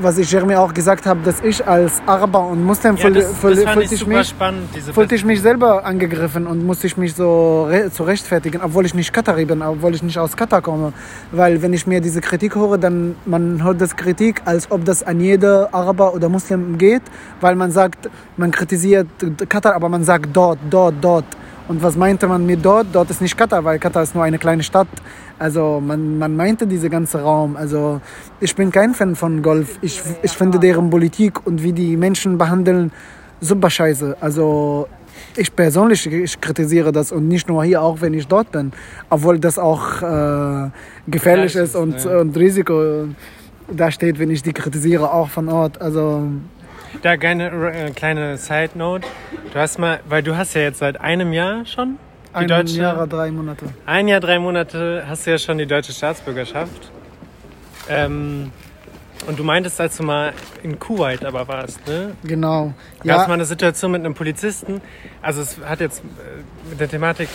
was 0.00 0.18
ich 0.18 0.30
Jeremy 0.30 0.54
auch 0.54 0.72
gesagt 0.72 1.06
habe, 1.06 1.20
dass 1.24 1.40
ich 1.40 1.66
als 1.66 2.00
Araber 2.06 2.46
und 2.46 2.64
Muslim 2.64 2.96
ja, 2.96 3.10
das, 3.10 3.36
fühl, 3.38 3.54
das 3.56 3.72
fühlte 3.72 3.94
ich, 3.94 4.06
mich, 4.06 4.28
spannend, 4.28 4.68
fühlte 4.92 5.14
ich 5.14 5.24
mich 5.24 5.40
selber 5.40 5.84
angegriffen 5.84 6.46
und 6.46 6.64
musste 6.64 6.86
ich 6.86 6.96
mich 6.96 7.14
so 7.14 7.64
re 7.64 7.90
zu 7.90 8.04
rechtfertigen, 8.04 8.60
obwohl 8.62 8.86
ich 8.86 8.94
nicht 8.94 9.12
Katari 9.12 9.44
bin, 9.44 9.62
obwohl 9.62 9.94
ich 9.94 10.02
nicht 10.02 10.18
aus 10.18 10.36
Katar 10.36 10.62
komme. 10.62 10.92
Weil 11.32 11.62
wenn 11.62 11.72
ich 11.72 11.86
mir 11.86 12.00
diese 12.00 12.20
Kritik 12.20 12.54
höre, 12.54 12.78
dann 12.78 13.16
man 13.24 13.62
hört 13.62 13.80
das 13.80 13.96
Kritik, 13.96 14.42
als 14.44 14.70
ob 14.70 14.84
das 14.84 15.02
an 15.02 15.20
jeder 15.20 15.72
Araber 15.72 16.14
oder 16.14 16.28
Muslim 16.28 16.78
geht, 16.78 17.02
weil 17.40 17.56
man 17.56 17.70
sagt, 17.70 18.08
man 18.36 18.50
kritisiert 18.50 19.08
Katar, 19.48 19.74
aber 19.74 19.88
man 19.88 20.04
sagt 20.04 20.28
dort, 20.32 20.58
dort, 20.70 20.94
dort. 21.00 21.24
Und 21.68 21.82
was 21.82 21.96
meinte 21.96 22.26
man 22.26 22.46
mit 22.46 22.64
dort? 22.64 22.86
Dort 22.92 23.10
ist 23.10 23.20
nicht 23.20 23.36
Katar, 23.36 23.62
weil 23.62 23.78
Katar 23.78 24.02
ist 24.02 24.14
nur 24.14 24.24
eine 24.24 24.38
kleine 24.38 24.62
Stadt. 24.62 24.88
Also 25.38 25.80
man, 25.84 26.18
man 26.18 26.34
meinte 26.34 26.66
diese 26.66 26.88
ganze 26.88 27.20
Raum. 27.20 27.56
Also 27.56 28.00
ich 28.40 28.56
bin 28.56 28.70
kein 28.70 28.94
Fan 28.94 29.14
von 29.14 29.42
Golf. 29.42 29.78
Ich, 29.82 30.02
ich 30.22 30.32
finde 30.32 30.58
deren 30.58 30.88
Politik 30.88 31.46
und 31.46 31.62
wie 31.62 31.72
die 31.72 31.96
Menschen 31.96 32.38
behandeln 32.38 32.90
super 33.40 33.68
scheiße. 33.68 34.16
Also 34.20 34.88
ich 35.36 35.54
persönlich 35.54 36.06
ich 36.06 36.40
kritisiere 36.40 36.90
das 36.90 37.12
und 37.12 37.28
nicht 37.28 37.48
nur 37.48 37.62
hier, 37.64 37.82
auch 37.82 38.00
wenn 38.00 38.14
ich 38.14 38.26
dort 38.26 38.50
bin. 38.50 38.72
Obwohl 39.10 39.38
das 39.38 39.58
auch 39.58 40.02
äh, 40.02 40.70
gefährlich 41.06 41.54
ist 41.54 41.76
und, 41.76 42.04
und 42.06 42.36
Risiko 42.36 43.08
da 43.70 43.90
steht, 43.90 44.18
wenn 44.18 44.30
ich 44.30 44.42
die 44.42 44.52
kritisiere, 44.52 45.12
auch 45.12 45.28
von 45.28 45.48
Ort. 45.48 45.80
Also 45.80 46.22
da 47.02 47.10
eine 47.10 47.50
äh, 47.72 47.90
kleine 47.90 48.36
Side 48.36 48.70
Note. 48.74 49.06
Du 49.52 49.58
hast 49.58 49.78
mal, 49.78 50.00
weil 50.08 50.22
du 50.22 50.36
hast 50.36 50.54
ja 50.54 50.62
jetzt 50.62 50.78
seit 50.78 51.00
einem 51.00 51.32
Jahr 51.32 51.64
schon 51.66 51.98
die 52.32 52.36
ein 52.36 52.48
deutsche. 52.48 52.80
Jahr, 52.80 53.06
drei 53.06 53.30
Monate. 53.30 53.66
Ein 53.86 54.08
Jahr, 54.08 54.20
drei 54.20 54.38
Monate 54.38 55.04
hast 55.08 55.26
du 55.26 55.30
ja 55.30 55.38
schon 55.38 55.58
die 55.58 55.66
deutsche 55.66 55.92
Staatsbürgerschaft. 55.92 56.90
Ähm, 57.88 58.52
und 59.26 59.38
du 59.38 59.44
meintest, 59.44 59.80
als 59.80 59.96
du 59.96 60.04
mal 60.04 60.32
in 60.62 60.78
Kuwait 60.78 61.24
aber 61.24 61.48
warst, 61.48 61.86
ne? 61.86 62.14
Genau. 62.24 62.72
Gab 62.98 63.16
es 63.16 63.22
ja. 63.22 63.28
mal 63.28 63.34
eine 63.34 63.44
Situation 63.44 63.92
mit 63.92 64.04
einem 64.04 64.14
Polizisten? 64.14 64.80
Also 65.22 65.42
es 65.42 65.58
hat 65.58 65.80
jetzt 65.80 66.00
äh, 66.00 66.70
mit 66.70 66.80
der 66.80 66.88
Thematik 66.88 67.28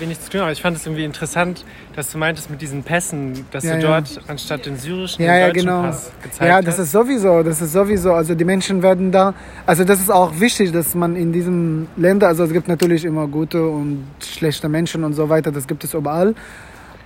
wenig 0.00 0.20
zu 0.20 0.30
tun, 0.30 0.40
aber 0.40 0.52
ich 0.52 0.60
fand 0.60 0.76
es 0.76 0.86
irgendwie 0.86 1.04
interessant, 1.04 1.64
dass 1.94 2.10
du 2.10 2.18
meintest 2.18 2.50
mit 2.50 2.60
diesen 2.60 2.82
Pässen, 2.82 3.46
dass 3.50 3.64
ja, 3.64 3.76
du 3.76 3.82
dort 3.82 4.08
ja. 4.08 4.22
anstatt 4.28 4.66
den 4.66 4.76
syrischen 4.76 5.24
ja, 5.24 5.34
den 5.34 5.46
deutschen 5.48 5.66
genau. 5.66 5.82
Pass 5.82 6.10
gezeigt 6.22 6.40
hast. 6.40 6.48
Ja, 6.48 6.62
das 6.62 6.78
ist 6.78 6.92
sowieso, 6.92 7.42
das 7.42 7.60
ist 7.60 7.72
sowieso, 7.72 8.12
also 8.12 8.34
die 8.34 8.44
Menschen 8.44 8.82
werden 8.82 9.12
da, 9.12 9.34
also 9.66 9.84
das 9.84 10.00
ist 10.00 10.10
auch 10.10 10.38
wichtig, 10.40 10.72
dass 10.72 10.94
man 10.94 11.16
in 11.16 11.32
diesen 11.32 11.88
Ländern, 11.96 12.28
also 12.28 12.44
es 12.44 12.52
gibt 12.52 12.68
natürlich 12.68 13.04
immer 13.04 13.26
gute 13.26 13.66
und 13.66 14.04
schlechte 14.20 14.68
Menschen 14.68 15.04
und 15.04 15.14
so 15.14 15.28
weiter, 15.28 15.52
das 15.52 15.66
gibt 15.66 15.84
es 15.84 15.94
überall, 15.94 16.34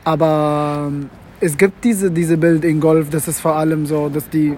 aber 0.05 0.91
es 1.41 1.57
gibt 1.57 1.85
diese, 1.85 2.11
diese 2.11 2.37
Bild 2.37 2.65
in 2.65 2.81
Golf, 2.81 3.11
das 3.11 3.29
ist 3.29 3.41
vor 3.41 3.57
allem 3.57 3.87
so, 3.87 4.09
dass 4.09 4.29
die 4.29 4.57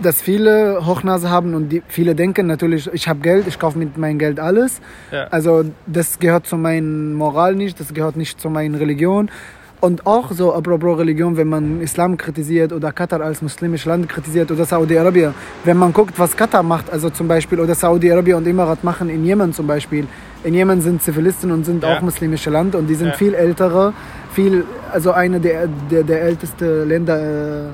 dass 0.00 0.20
viele 0.20 0.86
Hochnase 0.86 1.30
haben 1.30 1.54
und 1.54 1.68
die, 1.70 1.82
viele 1.88 2.14
denken 2.14 2.46
natürlich, 2.46 2.88
ich 2.92 3.08
habe 3.08 3.20
Geld, 3.20 3.46
ich 3.46 3.58
kaufe 3.58 3.78
mit 3.78 3.96
meinem 3.96 4.18
Geld 4.18 4.40
alles. 4.40 4.80
Ja. 5.10 5.24
Also 5.28 5.64
das 5.86 6.18
gehört 6.18 6.46
zu 6.46 6.56
meiner 6.56 6.86
Moral 6.86 7.54
nicht, 7.54 7.80
das 7.80 7.94
gehört 7.94 8.16
nicht 8.16 8.40
zu 8.40 8.50
meiner 8.50 8.78
Religion. 8.80 9.30
Und 9.78 10.06
auch 10.06 10.32
so 10.32 10.54
apropos 10.54 10.98
Religion, 10.98 11.36
wenn 11.36 11.48
man 11.48 11.82
Islam 11.82 12.16
kritisiert 12.16 12.72
oder 12.72 12.92
Katar 12.92 13.20
als 13.20 13.42
muslimisches 13.42 13.84
Land 13.84 14.08
kritisiert 14.08 14.50
oder 14.50 14.64
Saudi-Arabien, 14.64 15.34
wenn 15.64 15.76
man 15.76 15.92
guckt, 15.92 16.18
was 16.18 16.34
Katar 16.34 16.62
macht, 16.62 16.90
also 16.90 17.10
zum 17.10 17.28
Beispiel, 17.28 17.60
oder 17.60 17.74
Saudi-Arabien 17.74 18.38
und 18.38 18.46
Emirat 18.46 18.82
machen 18.82 19.10
in 19.10 19.24
Jemen 19.24 19.52
zum 19.52 19.66
Beispiel. 19.66 20.06
In 20.44 20.54
Jemen 20.54 20.80
sind 20.80 21.02
Zivilisten 21.02 21.52
und 21.52 21.66
sind 21.66 21.82
ja. 21.82 21.94
auch 21.94 22.00
muslimische 22.00 22.48
Land 22.48 22.74
und 22.74 22.86
die 22.86 22.94
sind 22.94 23.08
ja. 23.08 23.14
viel 23.14 23.34
ältere, 23.34 23.92
viel, 24.32 24.64
also 24.90 25.12
eine 25.12 25.40
der, 25.40 25.68
der, 25.90 26.04
der 26.04 26.22
ältesten 26.22 26.88
Länder 26.88 27.18
äh, 27.18 27.68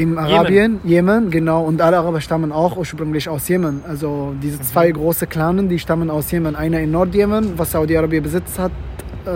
im 0.00 0.18
Arabien, 0.18 0.80
Jemen. 0.84 1.30
genau. 1.30 1.62
Und 1.64 1.80
alle 1.82 1.98
Araber 1.98 2.20
stammen 2.20 2.52
auch 2.52 2.76
ursprünglich 2.76 3.28
aus 3.28 3.46
Jemen. 3.48 3.82
Also 3.86 4.34
diese 4.42 4.60
zwei 4.60 4.90
große 4.90 5.26
Clanen, 5.26 5.68
die 5.68 5.78
stammen 5.78 6.10
aus 6.10 6.30
Jemen. 6.30 6.56
Einer 6.56 6.80
in 6.80 6.90
Nordjemen, 6.90 7.58
was 7.58 7.72
Saudi-Arabien 7.72 8.22
besitzt 8.22 8.58
hat. 8.58 8.72
Äh, 9.26 9.30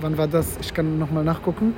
wann 0.00 0.18
war 0.18 0.26
das? 0.26 0.58
Ich 0.60 0.74
kann 0.74 0.98
nochmal 0.98 1.24
nachgucken. 1.24 1.74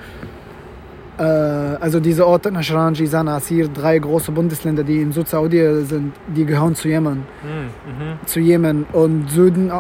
Äh, 1.19 1.23
also 1.23 2.01
diese 2.01 2.27
Orte, 2.27 2.51
Nashran, 2.51 2.95
Jizan, 2.95 3.29
Asir, 3.29 3.69
drei 3.69 3.99
große 3.99 4.33
Bundesländer, 4.33 4.83
die 4.83 5.03
in 5.03 5.13
Süd-Saudi 5.13 5.85
sind, 5.85 6.15
die 6.35 6.45
gehören 6.45 6.75
zu 6.75 6.89
Jemen. 6.89 7.19
Mhm. 7.43 8.27
Zu 8.27 8.41
Jemen. 8.41 8.87
Und 8.93 9.31
Süden 9.31 9.69
äh, 9.69 9.73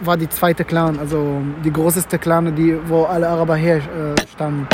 war 0.00 0.16
die 0.16 0.28
zweite 0.28 0.64
Clan, 0.64 0.98
also 0.98 1.40
die 1.64 1.72
größte 1.72 2.18
Clan, 2.18 2.54
die, 2.54 2.76
wo 2.86 3.04
alle 3.04 3.28
Araber 3.28 3.56
herstammen. 3.56 4.66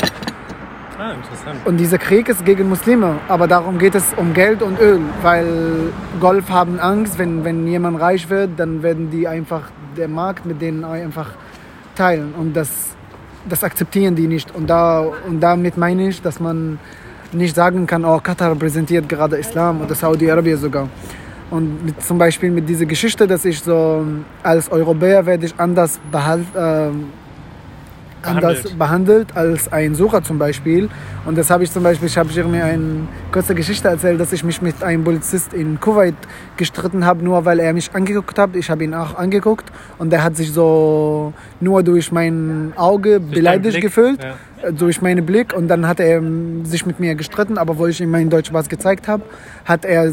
Ah, 1.05 1.13
interessant. 1.13 1.61
Und 1.67 1.77
dieser 1.77 1.99
Krieg 1.99 2.31
ist 2.31 2.47
gegen 2.47 2.67
Muslime, 2.71 3.17
aber 3.29 3.47
darum 3.47 3.77
geht 3.77 3.95
es 3.95 4.15
um 4.17 4.33
Geld 4.33 4.63
und 4.63 4.81
Öl, 4.81 5.01
weil 5.21 5.93
Golf 6.19 6.49
haben 6.49 6.81
Angst, 6.81 7.19
wenn, 7.19 7.45
wenn 7.45 7.67
jemand 7.67 8.01
reich 8.01 8.31
wird, 8.31 8.53
dann 8.57 8.83
werden 8.83 9.11
die 9.11 9.29
einfach 9.29 9.65
der 9.99 10.09
Markt 10.09 10.47
mit 10.47 10.63
denen 10.63 10.83
einfach 10.83 11.33
teilen 11.95 12.33
und 12.39 12.57
das, 12.57 12.97
das 13.47 13.63
akzeptieren 13.63 14.15
die 14.15 14.27
nicht. 14.27 14.55
Und, 14.55 14.71
da, 14.71 15.01
und 15.29 15.41
damit 15.41 15.77
meine 15.77 16.09
ich, 16.09 16.23
dass 16.23 16.41
man 16.41 16.79
nicht 17.33 17.55
sagen 17.55 17.87
kann, 17.87 18.07
oh, 18.07 18.19
Katar 18.21 18.53
repräsentiert 18.53 19.07
gerade 19.07 19.37
Islam 19.37 19.83
oder 19.83 19.95
Saudi-Arabien 19.95 20.57
sogar. 20.57 20.89
Und 21.51 21.85
mit, 21.85 22.03
zum 22.03 22.17
Beispiel 22.17 22.51
mit 22.51 22.67
dieser 22.67 22.87
Geschichte, 22.87 23.27
dass 23.27 23.45
ich 23.45 23.61
so 23.61 24.07
als 24.43 24.73
Europäer 24.73 25.27
werde 25.27 25.45
ich 25.45 25.55
anders 25.59 26.01
behalt, 26.11 26.47
äh, 26.55 26.89
anders 28.25 28.63
Behandelt. 28.77 28.79
behandelt 28.79 29.37
als 29.37 29.73
ein 29.73 29.95
Sucher 29.95 30.23
zum 30.23 30.39
Beispiel. 30.39 30.89
Und 31.25 31.39
das 31.39 31.51
habe 31.51 31.65
ich 31.65 31.73
zum 31.73 31.83
Beispiel, 31.83 32.09
ich 32.09 32.19
habe 32.19 32.49
mir 32.49 32.65
eine 32.65 33.09
kurze 33.33 33.55
Geschichte 33.55 33.89
erzählt, 33.89 34.21
dass 34.21 34.33
ich 34.33 34.45
mich 34.45 34.61
mit 34.61 34.83
einem 34.83 35.05
Polizist 35.05 35.55
in 35.55 35.81
Kuwait 35.81 36.15
gestritten 36.57 37.05
habe, 37.05 37.25
nur 37.25 37.45
weil 37.45 37.61
er 37.61 37.73
mich 37.73 37.95
angeguckt 37.95 38.39
hat. 38.39 38.57
Ich 38.57 38.71
habe 38.71 38.85
ihn 38.85 38.95
auch 38.95 39.17
angeguckt 39.17 39.67
und 39.99 40.13
er 40.13 40.23
hat 40.23 40.37
sich 40.37 40.53
so 40.53 41.33
nur 41.61 41.83
durch 41.83 42.13
mein 42.13 42.73
Auge 42.77 43.21
Durch 43.21 43.35
beleidigt 43.35 43.81
gefühlt, 43.81 44.23
ja. 44.23 44.69
äh, 44.69 44.73
durch 44.73 45.01
meinen 45.03 45.25
Blick. 45.25 45.55
Und 45.55 45.69
dann 45.69 45.87
hat 45.87 46.01
er 46.01 46.19
ähm, 46.19 46.65
sich 46.65 46.87
mit 46.87 47.01
mir 47.01 47.15
gestritten, 47.15 47.59
aber 47.59 47.79
wo 47.79 47.87
ich 47.87 48.01
ihm 48.01 48.11
meinen 48.11 48.31
Deutsch 48.31 48.53
was 48.53 48.69
gezeigt 48.69 49.09
habe, 49.09 49.23
hat 49.65 49.85
er 49.85 50.13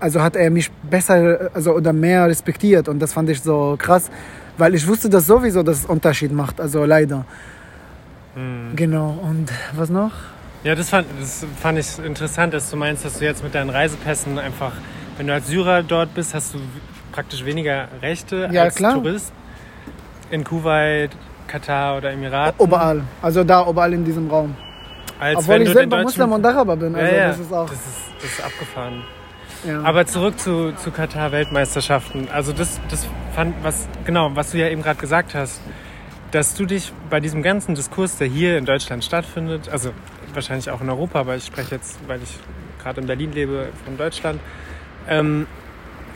also 0.00 0.22
hat 0.22 0.34
er 0.34 0.50
mich 0.50 0.70
besser 0.70 1.50
also 1.52 1.74
oder 1.74 1.92
mehr 1.92 2.26
respektiert 2.26 2.88
und 2.88 3.00
das 3.00 3.12
fand 3.12 3.28
ich 3.28 3.42
so 3.42 3.76
krass, 3.78 4.10
weil 4.60 4.74
ich 4.74 4.86
wusste, 4.86 5.08
dass 5.08 5.26
sowieso 5.26 5.62
das 5.62 5.86
Unterschied 5.86 6.32
macht, 6.32 6.60
also 6.60 6.84
leider. 6.84 7.24
Mhm. 8.36 8.76
Genau, 8.76 9.18
und 9.22 9.48
was 9.74 9.88
noch? 9.90 10.12
Ja, 10.62 10.74
das 10.74 10.90
fand, 10.90 11.06
das 11.18 11.46
fand 11.60 11.78
ich 11.78 11.98
interessant, 12.04 12.52
dass 12.52 12.70
du 12.70 12.76
meinst, 12.76 13.04
dass 13.04 13.18
du 13.18 13.24
jetzt 13.24 13.42
mit 13.42 13.54
deinen 13.54 13.70
Reisepässen 13.70 14.38
einfach, 14.38 14.72
wenn 15.16 15.26
du 15.26 15.32
als 15.32 15.46
Syrer 15.48 15.82
dort 15.82 16.14
bist, 16.14 16.34
hast 16.34 16.54
du 16.54 16.58
praktisch 17.12 17.44
weniger 17.44 17.88
Rechte 18.02 18.48
Ja, 18.52 18.64
als 18.64 18.74
klar. 18.76 18.94
Tourist. 18.94 19.32
In 20.30 20.44
Kuwait, 20.44 21.10
Katar 21.48 21.96
oder 21.96 22.10
Emiraten. 22.10 22.64
Überall, 22.64 23.02
also 23.20 23.42
da 23.42 23.68
überall 23.68 23.92
in 23.94 24.04
diesem 24.04 24.28
Raum. 24.28 24.54
Als 25.18 25.38
Obwohl 25.38 25.56
wenn 25.56 25.62
ich 25.62 25.72
selber 25.72 26.02
Muslim 26.02 26.32
und 26.32 26.46
Araber 26.46 26.76
bin, 26.76 26.94
also 26.94 27.06
ja, 27.06 27.20
ja, 27.20 27.28
das 27.28 27.40
ist 27.40 27.52
auch. 27.52 27.68
Das 27.68 27.78
ist, 27.78 28.22
das 28.22 28.30
ist 28.30 28.44
abgefahren. 28.44 29.02
Ja. 29.66 29.82
Aber 29.82 30.06
zurück 30.06 30.38
zu, 30.38 30.72
zu 30.72 30.90
Katar-Weltmeisterschaften. 30.90 32.28
Also 32.32 32.52
das, 32.52 32.80
das 32.88 33.06
fand, 33.34 33.54
was, 33.62 33.88
genau, 34.04 34.30
was 34.34 34.50
du 34.52 34.58
ja 34.58 34.68
eben 34.68 34.82
gerade 34.82 35.00
gesagt 35.00 35.34
hast, 35.34 35.60
dass 36.30 36.54
du 36.54 36.64
dich 36.66 36.92
bei 37.08 37.20
diesem 37.20 37.42
ganzen 37.42 37.74
Diskurs, 37.74 38.16
der 38.18 38.28
hier 38.28 38.56
in 38.58 38.64
Deutschland 38.64 39.04
stattfindet, 39.04 39.68
also 39.68 39.90
wahrscheinlich 40.32 40.70
auch 40.70 40.80
in 40.80 40.88
Europa, 40.88 41.20
aber 41.20 41.36
ich 41.36 41.44
spreche 41.44 41.74
jetzt, 41.74 41.98
weil 42.06 42.20
ich 42.22 42.38
gerade 42.82 43.00
in 43.00 43.06
Berlin 43.06 43.32
lebe, 43.32 43.68
von 43.84 43.96
Deutschland, 43.96 44.40
ähm, 45.08 45.46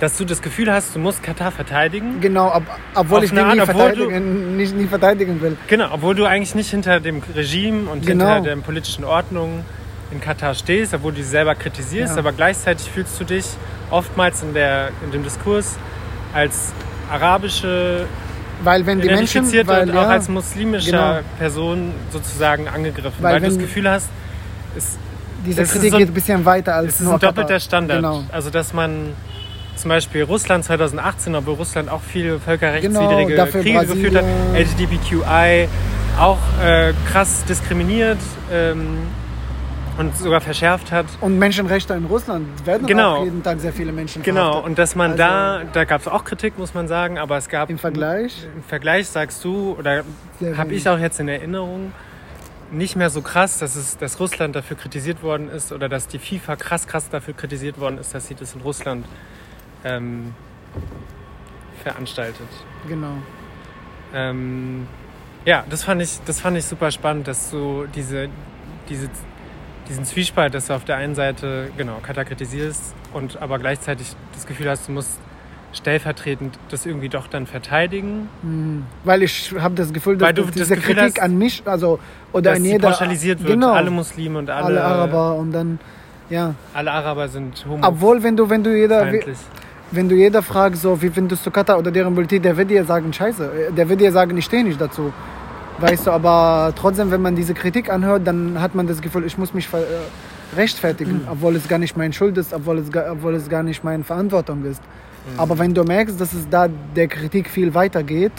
dass 0.00 0.16
du 0.18 0.24
das 0.24 0.42
Gefühl 0.42 0.72
hast, 0.72 0.94
du 0.94 0.98
musst 0.98 1.22
Katar 1.22 1.50
verteidigen. 1.52 2.20
Genau, 2.20 2.54
ob, 2.54 2.62
obwohl 2.94 3.24
ich 3.24 3.30
den 3.32 3.46
nie 3.48 3.60
obwohl 3.60 3.90
du- 3.92 3.96
verteidigen, 4.04 4.56
nicht, 4.56 4.74
nie 4.76 4.86
verteidigen 4.86 5.40
will. 5.40 5.56
Genau, 5.68 5.88
obwohl 5.92 6.14
du 6.14 6.24
eigentlich 6.24 6.54
nicht 6.54 6.70
hinter 6.70 7.00
dem 7.00 7.22
Regime 7.34 7.90
und 7.90 8.04
Genau. 8.06 8.34
hinter 8.34 8.40
der 8.50 8.56
politischen 8.56 9.04
Ordnung 9.04 9.64
in 10.10 10.20
Katar 10.20 10.54
stehst, 10.54 10.94
obwohl 10.94 11.12
du 11.12 11.22
sie 11.22 11.28
selber 11.28 11.54
kritisierst, 11.54 12.14
Ja. 12.14 12.18
aber 12.20 12.32
gleichzeitig 12.32 12.88
fühlst 12.90 13.18
du 13.20 13.24
dich 13.24 13.46
oftmals 13.90 14.42
in, 14.42 14.54
der, 14.54 14.90
in 15.04 15.10
dem 15.12 15.22
Diskurs 15.24 15.76
als 16.32 16.72
arabische 17.10 18.06
Weil 18.62 18.86
wenn 18.86 19.00
die 19.00 19.08
Menschen, 19.08 19.44
weil, 19.66 19.82
und 19.88 19.90
auch 19.96 20.02
ja, 20.02 20.08
als 20.08 20.28
muslimischer 20.28 20.90
genau. 20.90 21.28
Person 21.38 21.92
sozusagen 22.10 22.68
angegriffen, 22.68 23.22
Weil 23.22 23.34
weil, 23.34 23.40
du 23.40 23.46
das 23.48 23.58
Gefühl 23.58 23.88
hast, 23.90 24.08
es, 24.76 24.96
diese 25.46 25.62
es 25.62 25.68
ist 25.68 25.74
Kritik 25.74 25.90
so 25.90 25.96
ein- 25.96 26.00
geht 26.00 26.08
ein 26.10 26.14
bisschen 26.14 26.44
weiter 26.44 26.74
als 26.74 26.94
es 26.94 27.00
ist 27.00 27.04
nur 27.06 27.14
ein 27.14 27.20
doppelter. 27.20 27.60
Standard. 27.60 27.98
Genau. 27.98 28.22
Also 28.32 28.50
dass 28.50 28.72
man 28.72 29.10
zum 29.76 29.88
Beispiel 29.88 30.22
Russland 30.22 30.64
2018, 30.64 31.34
obwohl 31.34 31.54
Russland 31.54 31.90
auch 31.90 32.00
viele 32.00 32.38
völkerrechtswidrige 32.38 33.32
Genau, 33.34 33.46
Kriege 33.46 33.80
geführt 33.86 34.14
hat, 34.16 34.24
Brasilien. 34.52 34.54
LGBTQI 34.54 35.68
auch 36.18 36.38
äh, 36.64 36.92
krass 37.10 37.44
diskriminiert 37.48 38.18
ähm, 38.52 38.98
und 39.98 40.16
sogar 40.16 40.40
verschärft 40.40 40.90
hat. 40.92 41.06
Und 41.20 41.38
Menschenrechte 41.38 41.94
in 41.94 42.04
Russland 42.06 42.66
werden 42.66 42.86
Genau. 42.86 43.18
auch 43.18 43.24
jeden 43.24 43.42
Tag 43.42 43.60
sehr 43.60 43.72
viele 43.72 43.92
Menschen 43.92 44.22
Genau, 44.22 44.40
verhaftet. 44.40 44.64
und 44.66 44.78
dass 44.78 44.94
man 44.96 45.12
Also- 45.12 45.18
da, 45.22 45.62
da 45.72 45.84
gab 45.84 46.00
es 46.00 46.08
auch 46.08 46.24
Kritik, 46.24 46.58
muss 46.58 46.74
man 46.74 46.88
sagen, 46.88 47.18
aber 47.18 47.36
es 47.36 47.48
gab 47.48 47.70
Im 47.70 47.78
Vergleich? 47.78 48.46
im 48.56 48.62
Vergleich 48.64 49.08
sagst 49.08 49.44
du, 49.44 49.76
oder 49.78 50.04
habe 50.56 50.72
ich 50.74 50.88
auch 50.88 50.98
jetzt 50.98 51.20
in 51.20 51.28
Erinnerung, 51.28 51.92
nicht 52.72 52.96
mehr 52.96 53.08
so 53.10 53.22
krass, 53.22 53.58
dass, 53.60 53.76
es, 53.76 53.96
dass 53.98 54.18
Russland 54.18 54.56
dafür 54.56 54.76
kritisiert 54.76 55.22
worden 55.22 55.48
ist 55.48 55.70
oder 55.70 55.88
dass 55.88 56.08
die 56.08 56.18
FIFA 56.18 56.56
krass, 56.56 56.86
krass 56.88 57.08
dafür 57.08 57.34
kritisiert 57.34 57.78
worden 57.78 57.98
ist, 57.98 58.12
dass 58.14 58.26
sie 58.26 58.34
das 58.34 58.54
in 58.54 58.62
Russland 58.62 59.06
ähm, 59.84 60.34
veranstaltet. 61.82 62.48
Genau. 62.88 63.12
Ähm, 64.12 64.86
ja, 65.44 65.64
das 65.68 65.84
fand, 65.84 66.02
ich, 66.02 66.18
das 66.24 66.40
fand 66.40 66.56
ich 66.56 66.64
super 66.64 66.90
spannend, 66.90 67.28
dass 67.28 67.50
du 67.50 67.86
diese, 67.94 68.28
diese, 68.88 69.08
diesen 69.88 70.04
Zwiespalt, 70.04 70.54
dass 70.54 70.66
du 70.66 70.74
auf 70.74 70.84
der 70.84 70.96
einen 70.96 71.14
Seite 71.14 71.70
genau 71.76 71.98
Katar 72.02 72.24
kritisierst 72.24 72.94
und 73.12 73.40
aber 73.40 73.58
gleichzeitig 73.58 74.14
das 74.34 74.46
Gefühl 74.46 74.68
hast, 74.68 74.88
du 74.88 74.92
musst 74.92 75.18
stellvertretend 75.72 76.58
das 76.68 76.86
irgendwie 76.86 77.08
doch 77.08 77.26
dann 77.26 77.46
verteidigen. 77.46 78.28
Mhm. 78.42 78.84
Weil 79.02 79.22
ich 79.22 79.52
habe 79.58 79.74
das 79.74 79.92
Gefühl, 79.92 80.16
dass 80.16 80.34
das 80.34 80.50
diese 80.52 80.76
Gefühl 80.76 80.94
Kritik 80.94 81.18
hast, 81.18 81.22
an 81.22 81.36
mich, 81.36 81.62
also 81.64 81.98
oder 82.32 82.50
dass 82.50 82.58
an 82.58 82.64
jeder 82.64 82.88
pauschalisiert 82.88 83.40
wird, 83.40 83.50
genau, 83.52 83.72
alle 83.72 83.90
Muslime 83.90 84.38
und 84.38 84.50
alle, 84.50 84.66
alle 84.66 84.84
Araber 84.84 85.36
und 85.36 85.52
dann 85.52 85.78
ja. 86.30 86.54
alle 86.72 86.92
Araber 86.92 87.28
sind 87.28 87.64
homo 87.68 87.86
Obwohl, 87.86 88.22
wenn 88.22 88.36
du 88.36 88.48
wenn 88.48 88.62
du 88.62 88.76
jeder 88.76 89.00
feindlich. 89.00 89.38
wenn 89.90 90.08
du 90.08 90.14
jeder 90.14 90.42
fragst, 90.42 90.82
so 90.82 91.00
wie 91.02 91.10
findest 91.10 91.44
du 91.44 91.50
Katar 91.50 91.78
oder 91.78 91.90
deren 91.90 92.14
Politik, 92.14 92.42
der 92.42 92.56
wird 92.56 92.70
dir 92.70 92.84
sagen 92.84 93.12
Scheiße, 93.12 93.72
der 93.76 93.88
wird 93.88 94.00
dir 94.00 94.12
sagen, 94.12 94.36
ich 94.36 94.44
stehe 94.44 94.64
nicht 94.64 94.80
dazu. 94.80 95.12
Weißt 95.78 96.06
du, 96.06 96.12
aber 96.12 96.72
trotzdem, 96.76 97.10
wenn 97.10 97.22
man 97.22 97.34
diese 97.34 97.52
Kritik 97.52 97.90
anhört, 97.90 98.26
dann 98.26 98.60
hat 98.60 98.74
man 98.74 98.86
das 98.86 99.00
Gefühl, 99.00 99.24
ich 99.24 99.36
muss 99.36 99.52
mich 99.54 99.68
äh, 99.72 100.56
rechtfertigen, 100.56 101.22
obwohl 101.30 101.56
es 101.56 101.66
gar 101.66 101.78
nicht 101.78 101.96
meine 101.96 102.12
Schuld 102.12 102.38
ist, 102.38 102.54
obwohl 102.54 102.78
es, 102.78 102.90
gar, 102.90 103.10
obwohl 103.10 103.34
es 103.34 103.48
gar 103.48 103.62
nicht 103.62 103.82
meine 103.82 104.04
Verantwortung 104.04 104.64
ist. 104.64 104.82
Aber 105.36 105.58
wenn 105.58 105.72
du 105.74 105.82
merkst, 105.84 106.20
dass 106.20 106.32
es 106.32 106.48
da 106.48 106.68
der 106.68 107.08
Kritik 107.08 107.48
viel 107.48 107.74
weiter 107.74 108.02
geht 108.02 108.32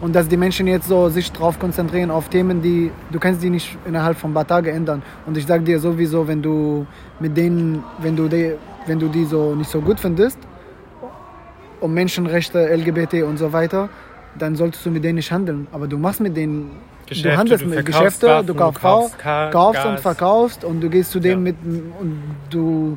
und 0.00 0.14
dass 0.14 0.28
die 0.28 0.36
Menschen 0.36 0.66
jetzt 0.66 0.88
so 0.88 1.08
sich 1.08 1.30
darauf 1.30 1.58
konzentrieren 1.58 2.10
auf 2.10 2.28
Themen, 2.28 2.60
die 2.60 2.90
du 3.10 3.18
kannst 3.20 3.42
die 3.42 3.50
nicht 3.50 3.78
innerhalb 3.86 4.18
von 4.18 4.32
ein 4.32 4.34
paar 4.34 4.46
Tagen 4.46 4.66
ändern. 4.66 5.02
Und 5.24 5.36
ich 5.36 5.46
sage 5.46 5.62
dir 5.62 5.78
sowieso, 5.78 6.26
wenn 6.26 6.42
du 6.42 6.84
mit 7.20 7.36
denen, 7.36 7.84
wenn 7.98 8.16
du 8.16 8.28
die, 8.28 8.54
wenn 8.86 8.98
du 8.98 9.08
die 9.08 9.24
so 9.24 9.54
nicht 9.54 9.70
so 9.70 9.80
gut 9.80 10.00
findest, 10.00 10.38
um 11.80 11.94
Menschenrechte, 11.94 12.74
LGBT 12.74 13.22
und 13.22 13.38
so 13.38 13.52
weiter, 13.52 13.88
dann 14.38 14.56
solltest 14.56 14.84
du 14.86 14.90
mit 14.90 15.04
denen 15.04 15.16
nicht 15.16 15.30
handeln. 15.32 15.66
Aber 15.72 15.86
du 15.88 15.98
machst 15.98 16.20
mit 16.20 16.36
denen, 16.36 16.70
Geschäfte, 17.06 17.28
du 17.30 17.36
handelst 17.36 17.64
du 17.64 17.68
mit 17.68 17.74
verkaufst 17.74 17.98
Geschäfte, 18.20 18.26
Waffen, 18.28 18.46
du 18.46 18.54
kaufst, 18.54 18.80
kaufst 18.80 19.18
Ka- 19.18 19.50
kaufst 19.50 19.84
und 19.86 20.00
verkaufst 20.00 20.64
und 20.64 20.80
du 20.80 20.88
gehst 20.88 21.10
zu 21.10 21.20
denen 21.20 21.44
Ja. 21.46 21.52
mit 21.52 21.56
und 22.00 22.22
du, 22.50 22.96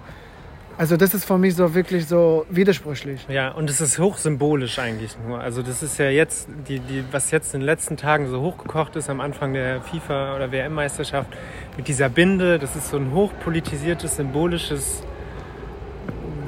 also 0.77 0.95
das 0.97 1.13
ist 1.13 1.25
für 1.25 1.37
mich 1.37 1.55
so 1.55 1.73
wirklich 1.73 2.05
so 2.07 2.45
widersprüchlich. 2.49 3.25
Ja, 3.29 3.51
und 3.51 3.69
es 3.69 3.79
ist 3.81 3.97
hochsymbolisch 3.97 4.77
eigentlich 4.79 5.15
nur. 5.27 5.39
Also 5.39 5.61
das 5.61 5.81
ist 5.83 5.97
ja 5.97 6.09
jetzt, 6.09 6.47
die, 6.67 6.79
die, 6.79 7.03
was 7.11 7.31
jetzt 7.31 7.53
in 7.53 7.61
den 7.61 7.65
letzten 7.65 7.97
Tagen 7.97 8.27
so 8.29 8.41
hochgekocht 8.41 8.95
ist 8.95 9.09
am 9.09 9.21
Anfang 9.21 9.53
der 9.53 9.81
FIFA- 9.81 10.35
oder 10.35 10.51
WM-Meisterschaft 10.51 11.29
mit 11.77 11.87
dieser 11.87 12.09
Binde, 12.09 12.59
das 12.59 12.75
ist 12.75 12.89
so 12.89 12.97
ein 12.97 13.11
hochpolitisiertes, 13.13 14.17
symbolisches 14.17 15.01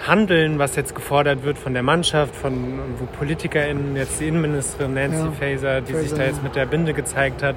Handeln, 0.07 0.59
was 0.59 0.75
jetzt 0.75 0.95
gefordert 0.95 1.43
wird 1.43 1.57
von 1.57 1.73
der 1.73 1.83
Mannschaft, 1.83 2.35
von 2.35 2.79
wo 2.99 3.05
PolitikerInnen, 3.17 3.95
jetzt 3.95 4.19
die 4.19 4.27
Innenministerin 4.27 4.93
Nancy 4.93 5.17
Ja, 5.25 5.31
Faeser, 5.31 5.81
die 5.81 5.93
sich 5.93 6.01
Faeser, 6.09 6.15
da 6.15 6.21
ja. 6.23 6.27
jetzt 6.29 6.43
mit 6.43 6.55
der 6.55 6.65
Binde 6.65 6.93
gezeigt 6.93 7.43
hat, 7.43 7.55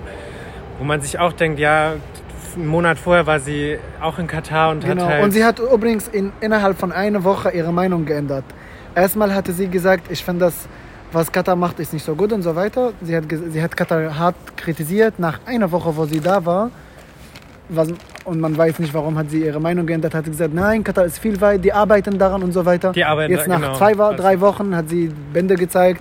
wo 0.79 0.85
man 0.85 1.01
sich 1.01 1.19
auch 1.19 1.33
denkt, 1.33 1.59
ja, 1.59 1.95
einen 2.57 2.67
Monat 2.67 2.99
vorher 2.99 3.27
war 3.27 3.39
sie 3.39 3.79
auch 4.01 4.19
in 4.19 4.27
Katar 4.27 4.71
und 4.71 4.85
Genau. 4.85 5.05
hat 5.05 5.11
halt... 5.11 5.25
Und 5.25 5.31
sie 5.31 5.45
hat 5.45 5.59
übrigens 5.61 6.09
in, 6.09 6.33
innerhalb 6.41 6.79
von 6.79 6.91
einer 6.93 7.23
Woche 7.23 7.51
ihre 7.51 7.73
Meinung 7.73 8.05
geändert. 8.05 8.45
Erstmal 8.95 9.35
hatte 9.35 9.53
sie 9.53 9.69
gesagt, 9.69 10.11
ich 10.11 10.25
finde 10.25 10.47
das 10.47 10.69
was 11.13 11.33
Katar 11.33 11.57
macht, 11.57 11.81
ist 11.81 11.93
nicht 11.93 12.05
so 12.05 12.15
gut 12.15 12.33
und 12.33 12.43
so 12.43 12.55
weiter. 12.55 12.93
Sie 13.03 13.17
hat, 13.17 13.25
sie 13.29 13.63
hat 13.63 13.77
Katar 13.77 14.19
hart 14.19 14.37
kritisiert. 14.57 15.19
Nach 15.19 15.41
einer 15.47 15.71
Woche, 15.73 15.97
wo 15.97 16.05
sie 16.05 16.21
da 16.21 16.45
war, 16.45 16.71
was, 17.69 17.89
und 18.25 18.41
man 18.41 18.57
weiß 18.57 18.79
nicht, 18.79 18.93
warum 18.95 19.17
hat 19.19 19.31
sie 19.31 19.45
ihre 19.45 19.61
Meinung 19.61 19.87
geändert, 19.87 20.15
hat 20.15 20.25
sie 20.25 20.31
gesagt, 20.31 20.55
nein, 20.55 20.85
Katar 20.85 21.05
ist 21.07 21.19
viel 21.19 21.41
weit, 21.41 21.65
die 21.65 21.73
arbeiten 21.73 22.19
daran 22.19 22.43
und 22.43 22.53
so 22.53 22.65
weiter. 22.65 22.93
Die 22.93 23.05
arbeiten 23.05 23.33
Jetzt 23.33 23.49
nach 23.49 23.61
genau. 23.61 23.77
zwei, 23.77 23.97
Was- 23.99 24.17
drei 24.17 24.41
Wochen 24.41 24.75
hat 24.77 24.89
sie 24.89 25.11
Bände 25.33 25.55
gezeigt. 25.57 26.01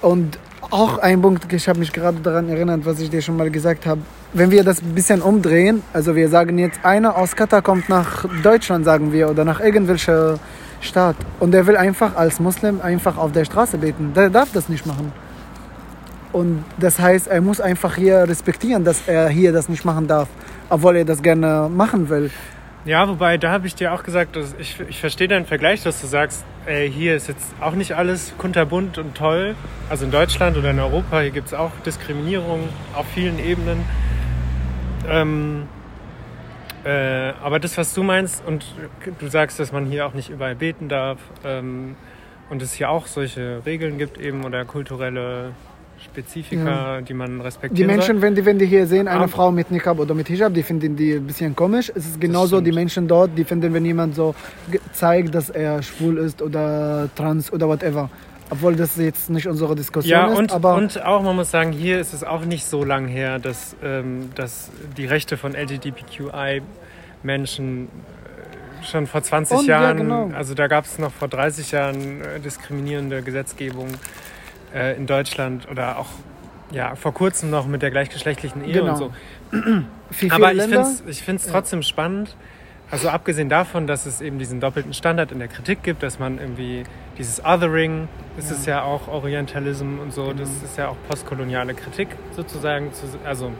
Und 0.00 0.38
auch 0.70 0.98
ein 0.98 1.20
Punkt, 1.20 1.52
ich 1.52 1.68
habe 1.68 1.78
mich 1.78 1.92
gerade 1.92 2.18
daran 2.20 2.48
erinnert, 2.48 2.84
was 2.86 2.98
ich 3.00 3.10
dir 3.10 3.20
schon 3.22 3.36
mal 3.36 3.50
gesagt 3.50 3.86
habe. 3.86 4.00
Wenn 4.32 4.50
wir 4.50 4.64
das 4.64 4.80
ein 4.82 4.94
bisschen 4.94 5.20
umdrehen, 5.20 5.82
also 5.92 6.16
wir 6.16 6.28
sagen 6.28 6.58
jetzt, 6.58 6.80
einer 6.84 7.16
aus 7.16 7.36
Katar 7.36 7.60
kommt 7.62 7.88
nach 7.88 8.24
Deutschland, 8.42 8.84
sagen 8.84 9.12
wir, 9.12 9.28
oder 9.30 9.44
nach 9.44 9.60
irgendwelcher 9.60 10.38
Staat 10.80 11.16
und 11.38 11.52
der 11.52 11.66
will 11.66 11.76
einfach 11.76 12.16
als 12.16 12.40
Muslim 12.40 12.80
einfach 12.80 13.16
auf 13.18 13.32
der 13.32 13.44
Straße 13.44 13.78
beten. 13.78 14.12
Der 14.16 14.30
darf 14.30 14.48
das 14.52 14.68
nicht 14.68 14.86
machen. 14.86 15.12
Und 16.32 16.64
das 16.78 16.98
heißt, 16.98 17.28
er 17.28 17.40
muss 17.40 17.60
einfach 17.60 17.96
hier 17.96 18.28
respektieren, 18.28 18.84
dass 18.84 19.06
er 19.06 19.28
hier 19.28 19.52
das 19.52 19.68
nicht 19.68 19.84
machen 19.84 20.06
darf, 20.06 20.28
obwohl 20.70 20.96
er 20.96 21.04
das 21.04 21.22
gerne 21.22 21.68
machen 21.70 22.08
will. 22.08 22.30
Ja, 22.84 23.08
wobei, 23.08 23.38
da 23.38 23.52
habe 23.52 23.68
ich 23.68 23.76
dir 23.76 23.92
auch 23.92 24.02
gesagt, 24.02 24.36
ich, 24.58 24.80
ich 24.88 24.98
verstehe 24.98 25.28
deinen 25.28 25.46
Vergleich, 25.46 25.84
dass 25.84 26.00
du 26.00 26.08
sagst, 26.08 26.44
ey, 26.66 26.90
hier 26.90 27.14
ist 27.14 27.28
jetzt 27.28 27.54
auch 27.60 27.74
nicht 27.74 27.92
alles 27.92 28.32
kunterbunt 28.38 28.98
und 28.98 29.14
toll. 29.14 29.54
Also 29.88 30.04
in 30.04 30.10
Deutschland 30.10 30.56
oder 30.56 30.70
in 30.70 30.80
Europa, 30.80 31.20
hier 31.20 31.30
gibt 31.30 31.48
es 31.48 31.54
auch 31.54 31.70
Diskriminierung 31.86 32.68
auf 32.94 33.06
vielen 33.14 33.38
Ebenen. 33.38 33.84
Ähm, 35.08 35.68
äh, 36.84 37.32
aber 37.40 37.60
das, 37.60 37.78
was 37.78 37.94
du 37.94 38.02
meinst, 38.02 38.44
und 38.44 38.64
du 39.20 39.28
sagst, 39.28 39.60
dass 39.60 39.70
man 39.70 39.86
hier 39.86 40.04
auch 40.04 40.14
nicht 40.14 40.30
überall 40.30 40.56
beten 40.56 40.88
darf 40.88 41.18
ähm, 41.44 41.94
und 42.50 42.62
es 42.62 42.72
hier 42.72 42.90
auch 42.90 43.06
solche 43.06 43.62
Regeln 43.64 43.96
gibt 43.96 44.18
eben 44.18 44.44
oder 44.44 44.64
kulturelle 44.64 45.52
Spezifika, 46.04 47.00
die 47.00 47.14
man 47.14 47.40
respektieren 47.40 47.76
Die 47.76 47.84
Menschen, 47.84 48.16
soll. 48.16 48.22
wenn 48.22 48.34
die, 48.34 48.44
wenn 48.44 48.58
die 48.58 48.66
hier 48.66 48.86
sehen, 48.86 49.08
eine 49.08 49.20
Aber- 49.20 49.28
Frau 49.28 49.50
mit 49.50 49.70
Niqab 49.70 49.98
oder 49.98 50.14
mit 50.14 50.28
Hijab, 50.28 50.52
die 50.54 50.62
finden 50.62 50.96
die 50.96 51.14
ein 51.14 51.26
bisschen 51.26 51.56
komisch. 51.56 51.90
Es 51.94 52.06
ist 52.06 52.20
genauso 52.20 52.60
die 52.60 52.72
Menschen 52.72 53.08
dort, 53.08 53.30
die 53.36 53.44
finden, 53.44 53.72
wenn 53.74 53.84
jemand 53.84 54.14
so 54.14 54.34
zeigt, 54.92 55.34
dass 55.34 55.50
er 55.50 55.82
schwul 55.82 56.18
ist 56.18 56.42
oder 56.42 57.08
trans 57.14 57.52
oder 57.52 57.68
whatever. 57.68 58.10
Obwohl 58.50 58.76
das 58.76 58.96
jetzt 58.96 59.30
nicht 59.30 59.46
unsere 59.48 59.74
Diskussion 59.74 60.10
Ja, 60.12 60.26
ist, 60.30 60.38
und, 60.38 60.52
aber 60.52 60.74
und 60.74 61.02
auch, 61.02 61.22
man 61.22 61.36
muss 61.36 61.50
sagen, 61.50 61.72
hier 61.72 61.98
ist 61.98 62.12
es 62.12 62.22
auch 62.22 62.44
nicht 62.44 62.66
so 62.66 62.84
lang 62.84 63.06
her, 63.08 63.38
dass, 63.38 63.74
ähm, 63.82 64.28
dass 64.34 64.70
die 64.98 65.06
Rechte 65.06 65.38
von 65.38 65.54
LGBTQI-Menschen 65.54 67.88
äh, 67.88 68.84
schon 68.84 69.06
vor 69.06 69.22
20 69.22 69.56
Und, 69.58 69.66
ja, 69.66 69.80
Jahren, 69.82 69.96
genau. 69.96 70.30
also 70.36 70.52
da 70.54 70.66
gab 70.66 70.84
es 70.84 70.98
noch 70.98 71.12
vor 71.12 71.28
30 71.28 71.70
Jahren 71.72 72.20
äh, 72.20 72.40
diskriminierende 72.40 73.22
Gesetzgebung 73.22 73.88
äh, 74.74 74.96
in 74.96 75.06
Deutschland 75.06 75.68
oder 75.70 75.98
auch 75.98 76.08
ja, 76.70 76.94
vor 76.96 77.12
kurzem 77.12 77.50
noch 77.50 77.66
mit 77.66 77.82
der 77.82 77.90
gleichgeschlechtlichen 77.90 78.64
Ehe 78.64 78.72
Genau. 78.72 78.92
und 78.92 78.96
so. 78.96 79.12
für 79.50 79.84
viele 80.10 80.32
Aber 80.34 80.52
ich 80.54 80.62
finde 80.62 80.80
es 80.80 81.02
ich 81.06 81.22
find's 81.22 81.46
trotzdem 81.46 81.82
spannend. 81.82 82.34
Also 82.92 83.08
abgesehen 83.08 83.48
davon, 83.48 83.86
dass 83.86 84.04
es 84.04 84.20
eben 84.20 84.38
diesen 84.38 84.60
doppelten 84.60 84.92
Standard 84.92 85.32
in 85.32 85.38
der 85.38 85.48
Kritik 85.48 85.82
gibt, 85.82 86.02
dass 86.02 86.18
man 86.18 86.38
irgendwie 86.38 86.84
dieses 87.18 87.42
Othering, 87.42 88.06
das 88.36 88.50
ist 88.50 88.66
ja 88.66 88.82
auch 88.82 89.08
Orientalism 89.08 89.98
und 89.98 90.12
so, 90.12 90.34
das 90.34 90.50
Genau. 90.50 90.64
ist 90.64 90.76
ja 90.76 90.88
auch 90.88 90.96
postkoloniale 91.08 91.72
Kritik 91.72 92.08
sozusagen. 92.36 92.92
zu- 92.92 93.06
Also 93.24 93.50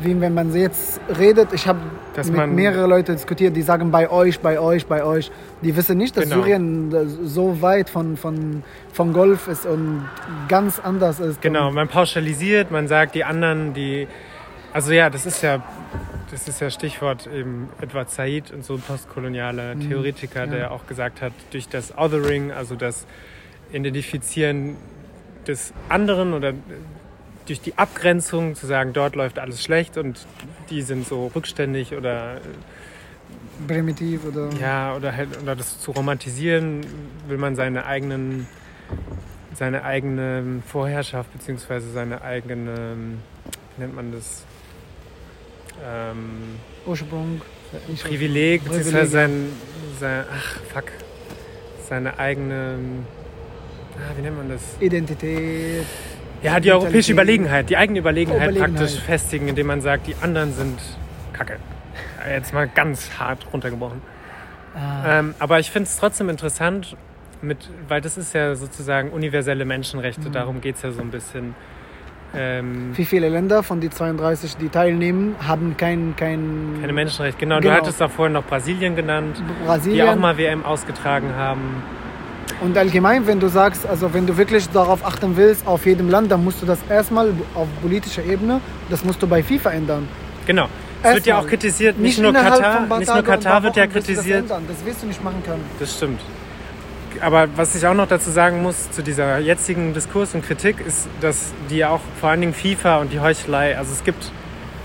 wie 0.00 0.18
wenn 0.18 0.32
man 0.32 0.54
jetzt 0.54 1.00
redet, 1.18 1.52
ich 1.52 1.66
habe 1.68 1.80
mit 2.16 2.46
mehreren 2.50 2.88
Leuten 2.88 3.12
diskutiert, 3.12 3.54
die 3.54 3.62
sagen 3.62 3.90
bei 3.90 4.08
euch, 4.10 4.40
bei 4.40 4.58
euch, 4.58 4.86
bei 4.86 5.04
euch. 5.04 5.30
Die 5.60 5.76
wissen 5.76 5.98
nicht, 5.98 6.16
dass 6.16 6.24
Genau. 6.24 6.36
Syrien 6.36 6.94
äh, 6.94 7.04
so 7.26 7.60
weit 7.60 7.90
von, 7.90 8.16
von, 8.16 8.62
von 8.94 9.12
Golf 9.12 9.48
ist 9.48 9.66
und 9.66 10.08
ganz 10.48 10.78
anders 10.78 11.20
ist. 11.20 11.42
genau, 11.42 11.70
man 11.72 11.88
pauschalisiert, 11.88 12.70
man 12.70 12.88
sagt 12.88 13.14
die 13.16 13.24
anderen, 13.24 13.74
die, 13.74 14.08
also 14.72 14.92
ja, 14.92 15.10
das 15.10 15.26
ist 15.26 15.42
ja, 15.42 15.62
das 16.30 16.46
ist 16.48 16.60
ja 16.60 16.70
Stichwort 16.70 17.26
eben 17.26 17.68
Edward 17.80 18.10
Said 18.10 18.50
und 18.52 18.64
so 18.64 18.76
postkoloniale 18.78 19.76
Theoretiker, 19.78 20.46
Mhm. 20.46 20.52
ja. 20.52 20.58
der 20.58 20.70
auch 20.72 20.86
gesagt 20.86 21.22
hat, 21.22 21.32
durch 21.50 21.68
das 21.68 21.96
Othering, 21.96 22.52
also 22.52 22.74
das 22.74 23.06
Identifizieren 23.72 24.76
des 25.46 25.72
anderen 25.88 26.34
oder 26.34 26.52
durch 27.46 27.60
die 27.60 27.76
Abgrenzung 27.78 28.54
zu 28.54 28.66
sagen, 28.66 28.92
dort 28.92 29.14
läuft 29.16 29.38
alles 29.38 29.62
schlecht 29.62 29.96
und 29.96 30.26
die 30.68 30.82
sind 30.82 31.06
so 31.06 31.28
rückständig 31.34 31.94
oder 31.94 32.40
primitiv 33.66 34.24
oder. 34.26 34.50
ja 34.60 34.94
oder 34.94 35.16
halt 35.16 35.40
oder 35.42 35.56
das 35.56 35.80
zu 35.80 35.90
romantisieren, 35.92 36.80
will 37.26 37.38
man 37.38 37.56
seine 37.56 37.86
eigenen 37.86 38.46
seine 39.54 39.82
eigene 39.84 40.62
Vorherrschaft 40.66 41.32
beziehungsweise 41.32 41.90
seine 41.90 42.22
eigene 42.22 42.96
wie 43.76 43.82
nennt 43.82 43.96
man 43.96 44.12
das 44.12 44.44
ähm, 45.84 46.56
Ursprung. 46.86 47.40
Privileg 48.02 48.64
beziehungsweise 48.64 49.08
sein, 49.10 49.46
sein 50.00 50.24
ach 50.34 50.56
fuck 50.72 50.84
seine 51.86 52.18
eigene 52.18 52.76
ah, 53.96 54.12
wie 54.16 54.22
nennt 54.22 54.36
man 54.38 54.48
das 54.48 54.62
Identität. 54.80 55.84
Ja, 56.42 56.60
die 56.60 56.70
europäische. 56.72 57.12
Überlegenheit, 57.12 57.68
die 57.68 57.76
eigene 57.76 57.98
Überlegenheit, 57.98 58.42
Überlegenheit. 58.50 58.74
praktisch 58.76 59.00
festigen, 59.00 59.48
indem 59.48 59.66
man 59.66 59.80
sagt, 59.80 60.06
die 60.06 60.14
anderen 60.22 60.52
sind 60.54 60.78
Kacke. 61.32 61.56
Jetzt 62.30 62.54
mal 62.54 62.68
ganz 62.68 63.10
hart 63.18 63.46
runtergebrochen. 63.52 64.00
Ah, 64.74 65.18
Ähm, 65.18 65.34
aber 65.38 65.58
ich 65.58 65.70
finde 65.70 65.88
es 65.88 65.96
trotzdem 65.98 66.28
interessant, 66.28 66.96
mit, 67.42 67.68
weil 67.88 68.00
das 68.00 68.16
ist 68.16 68.34
ja 68.34 68.54
sozusagen 68.54 69.10
universelle 69.10 69.64
Menschenrechte, 69.64 70.28
Mhm. 70.28 70.32
darum 70.32 70.60
geht 70.60 70.76
es 70.76 70.82
ja 70.82 70.92
so 70.92 71.00
ein 71.00 71.10
bisschen. 71.10 71.54
Ähm, 72.34 72.90
Wie 72.94 73.04
viele 73.06 73.28
Länder 73.30 73.62
von 73.62 73.80
den 73.80 73.90
32, 73.90 74.56
die 74.58 74.68
teilnehmen, 74.68 75.34
haben 75.46 75.76
kein, 75.78 76.14
kein 76.16 76.76
keine 76.80 76.92
Menschenrechte, 76.92 77.40
genau. 77.40 77.56
Du 77.56 77.62
Genau. 77.62 77.74
hattest 77.76 78.00
da 78.00 78.08
vorhin 78.08 78.34
noch 78.34 78.44
Brasilien 78.44 78.94
genannt, 78.96 79.38
die 79.38 79.64
Brasilien. 79.66 80.08
auch 80.08 80.16
mal 80.16 80.36
WM 80.36 80.64
ausgetragen 80.64 81.34
haben. 81.36 81.82
Und 82.60 82.76
allgemein, 82.76 83.26
wenn 83.26 83.40
du 83.40 83.48
sagst, 83.48 83.86
also 83.86 84.12
wenn 84.12 84.26
du 84.26 84.36
wirklich 84.36 84.68
darauf 84.70 85.04
achten 85.06 85.36
willst, 85.36 85.66
auf 85.66 85.86
jedem 85.86 86.10
Land, 86.10 86.30
dann 86.30 86.42
musst 86.44 86.60
du 86.60 86.66
das 86.66 86.78
erstmal 86.90 87.32
auf 87.54 87.68
politischer 87.80 88.24
Ebene, 88.24 88.60
das 88.90 89.04
musst 89.04 89.22
du 89.22 89.26
bei 89.26 89.42
FIFA 89.42 89.70
ändern. 89.70 90.08
Genau. 90.46 90.68
Es 91.02 91.14
wird 91.14 91.26
ja 91.26 91.38
auch 91.38 91.46
kritisiert, 91.46 91.98
nicht, 91.98 92.18
nur 92.18 92.30
innerhalb 92.30 92.54
von 92.56 92.62
Katar, 92.64 92.98
nicht 92.98 93.14
nur 93.14 93.22
Katar 93.22 93.62
wird 93.62 93.76
ja 93.76 93.86
du 93.86 93.92
kritisiert. 93.92 94.50
Das, 94.50 94.58
das 94.66 94.84
wirst 94.84 95.02
du 95.02 95.06
nicht 95.06 95.22
machen 95.22 95.42
können. 95.46 95.62
Das 95.78 95.96
stimmt. 95.96 96.20
Aber 97.20 97.48
was 97.56 97.74
ich 97.74 97.86
auch 97.86 97.94
noch 97.94 98.08
dazu 98.08 98.30
sagen 98.30 98.62
muss 98.62 98.90
zu 98.90 99.02
dieser 99.02 99.38
jetzigen 99.38 99.94
Diskurs 99.94 100.34
und 100.34 100.44
Kritik 100.44 100.76
ist, 100.86 101.08
dass 101.20 101.52
die 101.70 101.84
auch 101.84 102.00
vor 102.20 102.30
allen 102.30 102.40
Dingen 102.40 102.54
FIFA 102.54 102.98
und 102.98 103.12
die 103.12 103.20
Heuchelei, 103.20 103.76
also 103.76 103.92
es 103.92 104.04
gibt, 104.04 104.30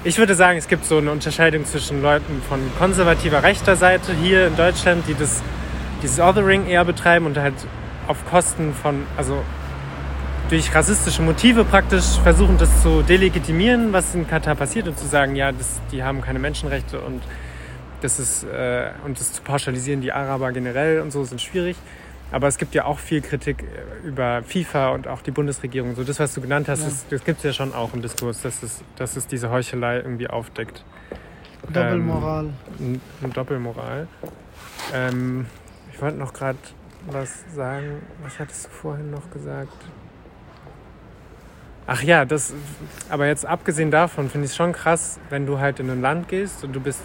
ich 0.03 0.17
würde 0.17 0.35
sagen, 0.35 0.57
es 0.57 0.67
gibt 0.67 0.85
so 0.85 0.97
eine 0.97 1.11
Unterscheidung 1.11 1.65
zwischen 1.65 2.01
Leuten 2.01 2.41
von 2.47 2.59
konservativer 2.77 3.43
rechter 3.43 3.75
Seite 3.75 4.13
hier 4.13 4.47
in 4.47 4.55
Deutschland, 4.55 5.07
die 5.07 5.15
das, 5.15 5.41
dieses 6.01 6.19
Othering 6.19 6.67
eher 6.67 6.85
betreiben 6.85 7.25
und 7.25 7.37
halt 7.37 7.55
auf 8.07 8.17
Kosten 8.29 8.73
von, 8.73 9.03
also 9.17 9.41
durch 10.49 10.73
rassistische 10.73 11.21
Motive 11.21 11.63
praktisch 11.63 12.19
versuchen, 12.21 12.57
das 12.57 12.81
zu 12.81 13.01
delegitimieren, 13.01 13.93
was 13.93 14.13
in 14.13 14.27
Katar 14.27 14.55
passiert 14.55 14.87
und 14.87 14.97
zu 14.97 15.07
sagen, 15.07 15.35
ja, 15.35 15.51
das, 15.51 15.81
die 15.91 16.03
haben 16.03 16.21
keine 16.21 16.39
Menschenrechte 16.39 16.99
und 16.99 17.21
das 18.01 18.19
ist 18.19 18.43
äh, 18.43 18.89
und 19.05 19.19
das 19.19 19.33
zu 19.33 19.41
pauschalisieren, 19.41 20.01
die 20.01 20.11
Araber 20.11 20.51
generell 20.51 20.99
und 20.99 21.11
so 21.11 21.23
sind 21.23 21.41
schwierig. 21.41 21.77
Aber 22.33 22.47
es 22.47 22.57
gibt 22.57 22.73
ja 22.73 22.85
auch 22.85 22.97
viel 22.97 23.21
Kritik 23.21 23.63
äh, 23.63 24.07
über 24.07 24.41
FIFA 24.43 24.89
und 24.89 25.07
auch 25.07 25.21
die 25.21 25.29
Bundesregierung. 25.29 25.93
So 25.95 26.03
das, 26.03 26.19
was 26.19 26.33
du 26.33 26.41
genannt 26.41 26.67
hast, 26.67 26.79
Ja. 26.81 26.85
das, 26.87 27.05
das 27.07 27.23
gibt 27.23 27.37
es 27.37 27.43
ja 27.43 27.53
schon 27.53 27.73
auch 27.73 27.93
im 27.93 28.01
Diskurs, 28.01 28.41
dass 28.41 28.63
es, 28.63 28.83
dass 28.95 29.15
es 29.15 29.27
diese 29.27 29.51
Heuchelei 29.51 29.97
irgendwie 29.97 30.27
aufdeckt. 30.27 30.83
Doppelmoral. 31.71 32.49
Ähm, 32.79 32.99
Doppelmoral. 33.33 34.07
Ähm, 34.93 35.45
ich 35.93 36.01
wollte 36.01 36.17
noch 36.17 36.33
gerade 36.33 36.57
was 37.05 37.43
sagen. 37.55 38.01
Was 38.23 38.39
hattest 38.39 38.65
du 38.65 38.69
vorhin 38.71 39.11
noch 39.11 39.29
gesagt? 39.29 39.77
Ach 41.85 42.01
ja, 42.01 42.25
das. 42.25 42.53
Aber 43.09 43.27
jetzt 43.27 43.45
abgesehen 43.45 43.91
davon 43.91 44.29
finde 44.29 44.45
ich 44.45 44.51
es 44.51 44.57
schon 44.57 44.71
krass, 44.73 45.19
wenn 45.29 45.45
du 45.45 45.59
halt 45.59 45.79
in 45.79 45.89
ein 45.89 46.01
Land 46.01 46.29
gehst 46.29 46.63
und 46.63 46.73
du 46.73 46.79
bist. 46.79 47.01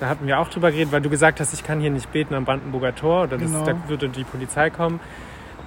Da 0.00 0.08
hatten 0.08 0.26
wir 0.26 0.38
auch 0.40 0.48
drüber 0.48 0.70
geredet, 0.70 0.92
weil 0.92 1.00
du 1.00 1.10
gesagt 1.10 1.40
hast, 1.40 1.54
ich 1.54 1.62
kann 1.64 1.80
hier 1.80 1.90
nicht 1.90 2.10
beten 2.12 2.34
am 2.34 2.44
Brandenburger 2.44 2.94
Tor 2.94 3.24
oder 3.24 3.38
das, 3.38 3.50
Genau. 3.52 3.64
da 3.64 3.74
würde 3.88 4.08
die 4.08 4.24
Polizei 4.24 4.70
kommen. 4.70 5.00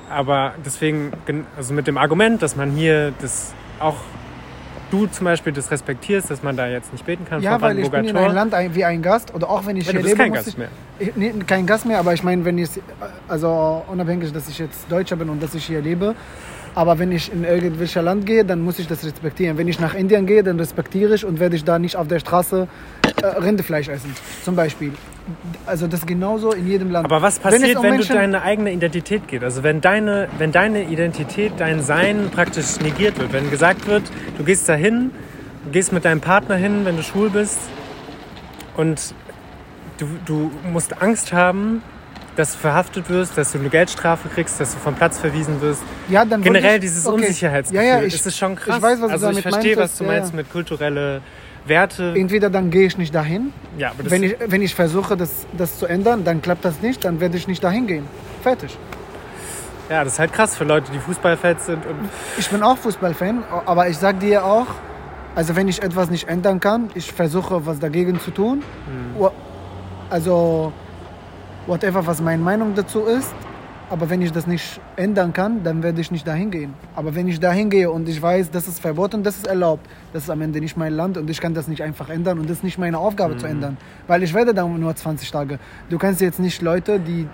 Aber 0.10 0.54
deswegen, 0.66 1.12
gen- 1.26 1.46
also 1.58 1.74
mit 1.74 1.88
dem 1.88 1.98
Argument, 1.98 2.42
dass 2.42 2.56
man 2.56 2.72
hier 2.72 3.14
das 3.22 3.54
auch 3.80 3.96
du 4.90 5.06
zum 5.08 5.26
Beispiel 5.26 5.52
das 5.52 5.70
respektierst, 5.70 6.32
dass 6.32 6.44
man 6.44 6.56
da 6.56 6.66
jetzt 6.68 6.94
nicht 6.94 7.06
beten 7.06 7.26
kann 7.26 7.42
Ja, 7.42 7.60
weil 7.62 7.78
ich 7.78 7.90
bin 7.92 8.06
in 8.06 8.16
ein 8.16 8.34
Land 8.34 8.54
wie 8.74 8.86
ein 8.86 9.02
Gast 9.02 9.34
oder 9.36 9.50
auch 9.50 9.66
wenn 9.66 9.76
ich 9.76 9.86
Ja, 9.86 9.92
du 9.92 9.98
hier 10.00 10.04
bist 10.04 10.14
lebe, 10.18 10.24
kein 10.24 10.34
Gast 10.34 10.48
ich, 10.48 10.58
mehr. 10.58 10.70
Ich, 11.00 11.16
nee, 11.18 11.34
kein 11.46 11.66
Gast 11.66 11.86
mehr, 11.86 12.00
aber 12.00 12.14
ich 12.14 12.24
meine, 12.24 12.46
wenn 12.46 12.58
ich, 12.58 12.70
also 13.28 13.84
unabhängig, 13.88 14.32
dass 14.32 14.48
ich 14.48 14.60
jetzt 14.60 14.90
Deutscher 14.90 15.18
bin 15.18 15.28
und 15.30 15.44
dass 15.44 15.54
ich 15.56 15.66
hier 15.66 15.82
lebe, 15.82 16.16
aber 16.78 17.00
wenn 17.00 17.12
ich 17.12 17.34
in 17.34 17.44
irgendwelches 17.44 17.96
Land 18.04 18.28
gehe, 18.28 18.46
dann 18.46 18.62
muss 18.62 18.78
ich 18.78 18.88
das 18.88 19.04
respektieren. 19.04 19.58
Wenn 19.58 19.68
ich 19.68 19.80
nach 19.80 19.96
Indien 19.96 20.28
gehe, 20.28 20.44
dann 20.44 20.60
respektiere 20.60 21.16
ich 21.16 21.26
und 21.26 21.40
werde 21.40 21.56
ich 21.56 21.64
da 21.64 21.80
nicht 21.80 21.96
auf 21.96 22.08
der 22.08 22.20
Straße 22.20 22.68
äh, 23.20 23.26
Rindefleisch 23.26 23.88
essen, 23.90 24.14
zum 24.46 24.56
Beispiel. 24.56 24.92
also 25.66 25.88
das 25.88 26.02
ist 26.02 26.06
genauso 26.06 26.52
in 26.52 26.68
jedem 26.68 26.92
Land. 26.92 27.06
Aber 27.06 27.24
was 27.24 27.38
Wenn 27.44 27.52
passiert, 27.52 27.70
es 27.72 27.76
um 27.78 27.84
wenn, 27.84 27.92
Menschen- 27.94 28.10
du 28.10 28.22
deine 28.22 28.44
eigene 28.44 28.72
Identität 28.72 29.28
geht? 29.28 29.44
Also 29.44 29.64
wenn 29.64 29.82
deine, 29.82 30.28
wenn 30.38 30.52
deine 30.52 30.84
Identität, 30.84 31.54
dein 31.58 31.82
Sein 31.82 32.30
praktisch 32.32 32.80
negiert 32.80 33.18
wird. 33.18 33.34
Wenn 33.34 33.50
gesagt 33.50 33.88
wird, 33.88 34.04
du 34.38 34.44
gehst 34.44 34.70
dahin, 34.70 35.10
du 35.66 35.72
gehst 35.72 35.92
mit 35.94 36.06
deinem 36.06 36.22
Partner 36.22 36.58
hin, 36.58 36.82
wenn 36.84 36.96
du 36.96 37.02
schwul 37.02 37.32
bist 37.32 37.58
und 38.76 39.16
du, 39.98 40.06
du 40.28 40.52
musst 40.72 41.02
Angst 41.02 41.34
haben, 41.34 41.82
dass 42.38 42.54
du 42.54 42.60
verhaftet 42.60 43.10
wirst, 43.10 43.38
dass 43.38 43.52
du 43.52 43.58
eine 43.60 43.68
Geldstrafe 43.70 44.30
kriegst, 44.30 44.60
dass 44.60 44.74
du 44.74 44.80
vom 44.80 44.96
Platz 44.96 45.18
verwiesen 45.18 45.60
wirst. 45.60 45.82
ja, 46.08 46.24
dann 46.24 46.42
Generell 46.42 46.76
ich- 46.76 46.82
dieses 46.82 47.06
okay. 47.06 47.16
Unsicherheitsgefühl, 47.26 47.86
Ja, 47.88 47.98
ja, 48.00 48.04
ich, 48.04 48.14
ist 48.26 48.38
schon 48.38 48.56
krass. 48.56 48.78
Ich 48.78 48.82
weiß, 48.82 49.02
was 49.02 49.12
also 49.12 49.26
du 49.32 49.38
ich 49.38 49.44
damit 49.44 49.54
verstehe, 49.56 49.78
was 49.78 49.98
du 49.98 50.04
meinst 50.06 50.32
ja. 50.32 50.36
mit 50.38 50.50
kulturelle 50.52 51.22
Werte. 51.66 52.14
Entweder 52.16 52.50
dann 52.50 52.70
gehe 52.70 52.86
ich 52.88 52.98
nicht 52.98 53.14
dahin, 53.14 53.52
Ja, 53.78 53.90
aber 53.90 54.04
das, 54.04 54.12
wenn 54.12 54.24
ich, 54.24 54.36
wenn 54.46 54.62
ich 54.62 54.74
versuche, 54.74 55.18
das, 55.18 55.46
das 55.58 55.78
zu 55.80 55.86
ändern, 55.86 56.24
dann 56.24 56.42
klappt 56.42 56.64
das 56.64 56.82
nicht, 56.82 57.04
dann 57.04 57.20
werde 57.20 57.36
ich 57.36 57.48
nicht 57.48 57.62
dahin 57.64 57.88
gehen. 57.88 58.06
Fertig. 58.42 58.78
ja, 59.90 60.04
das 60.04 60.14
ist 60.14 60.20
halt 60.20 60.32
krass 60.32 60.56
für 60.56 60.64
Leute, 60.64 60.92
die 60.94 61.00
Fußballfans 61.00 61.66
sind. 61.66 61.86
Und 61.86 62.10
Ich 62.38 62.50
bin 62.50 62.62
auch 62.64 62.78
Fußballfan, 62.78 63.44
aber 63.66 63.90
ich 63.90 63.98
sag 63.98 64.20
dir 64.22 64.46
auch, 64.46 64.68
also 65.36 65.56
wenn 65.56 65.68
ich 65.68 65.82
etwas 65.84 66.10
nicht 66.10 66.28
ändern 66.30 66.60
kann, 66.60 66.90
ich 66.96 67.12
versuche 67.12 67.66
was 67.66 67.80
dagegen 67.80 68.20
zu 68.20 68.32
tun. 68.32 68.64
Wa- 69.18 69.32
Also 70.10 70.72
whatever, 71.68 72.06
was 72.06 72.22
meine 72.22 72.42
Meinung 72.42 72.74
dazu 72.74 73.02
ist. 73.02 73.34
Aber 73.90 74.10
wenn 74.10 74.22
ich 74.22 74.34
das 74.34 74.46
nicht 74.48 74.82
ändern 74.98 75.32
kann, 75.32 75.64
dann 75.64 75.82
werde 75.82 76.02
ich 76.02 76.12
nicht 76.12 76.28
dahin 76.28 76.52
gehen. 76.52 76.74
Aber 76.94 77.16
wenn 77.16 77.26
ich 77.30 77.40
dahin 77.40 77.70
gehe 77.70 77.90
und 77.90 78.10
ich 78.10 78.22
weiß, 78.22 78.52
das 78.52 78.68
ist 78.68 78.82
verboten, 78.82 79.24
das 79.24 79.38
ist 79.38 79.48
erlaubt, 79.48 79.88
das 80.12 80.24
ist 80.24 80.30
am 80.30 80.42
Ende 80.42 80.60
nicht 80.60 80.76
mein 80.76 80.92
Land 80.92 81.18
und 81.18 81.30
ich 81.30 81.40
kann 81.40 81.54
das 81.54 81.70
nicht 81.70 81.82
einfach 81.82 82.10
ändern 82.10 82.38
und 82.40 82.50
das 82.50 82.58
ist 82.58 82.64
nicht 82.66 82.78
meine 82.78 82.98
Aufgabe 82.98 83.38
zu 83.38 83.46
ändern. 83.46 83.78
Weil 84.06 84.24
ich 84.24 84.34
werde 84.34 84.54
da 84.54 84.66
nur 84.68 84.94
20 84.94 85.32
Tage. 85.32 85.58
Du 85.90 85.98
kannst 85.98 86.20
jetzt 86.20 86.40
nicht 86.40 86.62
Leute, 86.62 87.00
die, 87.00 87.28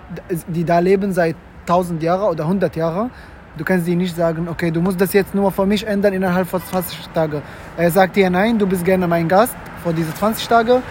die 0.46 0.64
da 0.64 0.78
leben 0.78 1.12
seit 1.12 1.34
1000 1.62 2.00
Jahren 2.04 2.30
oder 2.30 2.44
100 2.44 2.76
Jahren, 2.76 3.10
du 3.58 3.64
kannst 3.64 3.88
die 3.88 3.96
nicht 3.96 4.14
sagen, 4.14 4.46
okay, 4.48 4.70
du 4.70 4.80
musst 4.80 5.00
das 5.00 5.12
jetzt 5.12 5.34
nur 5.34 5.50
für 5.50 5.66
mich 5.66 5.84
ändern 5.84 6.12
innerhalb 6.12 6.46
von 6.46 6.62
20 6.62 7.08
Tagen. 7.08 7.42
Er 7.76 7.90
sagt 7.90 8.14
dir, 8.14 8.30
nein, 8.30 8.56
du 8.60 8.66
bist 8.66 8.84
gerne 8.84 9.08
mein 9.08 9.26
Gast 9.26 9.56
vor 9.82 9.92
diese 9.92 10.14
20 10.14 10.46
Tage, 10.46 10.82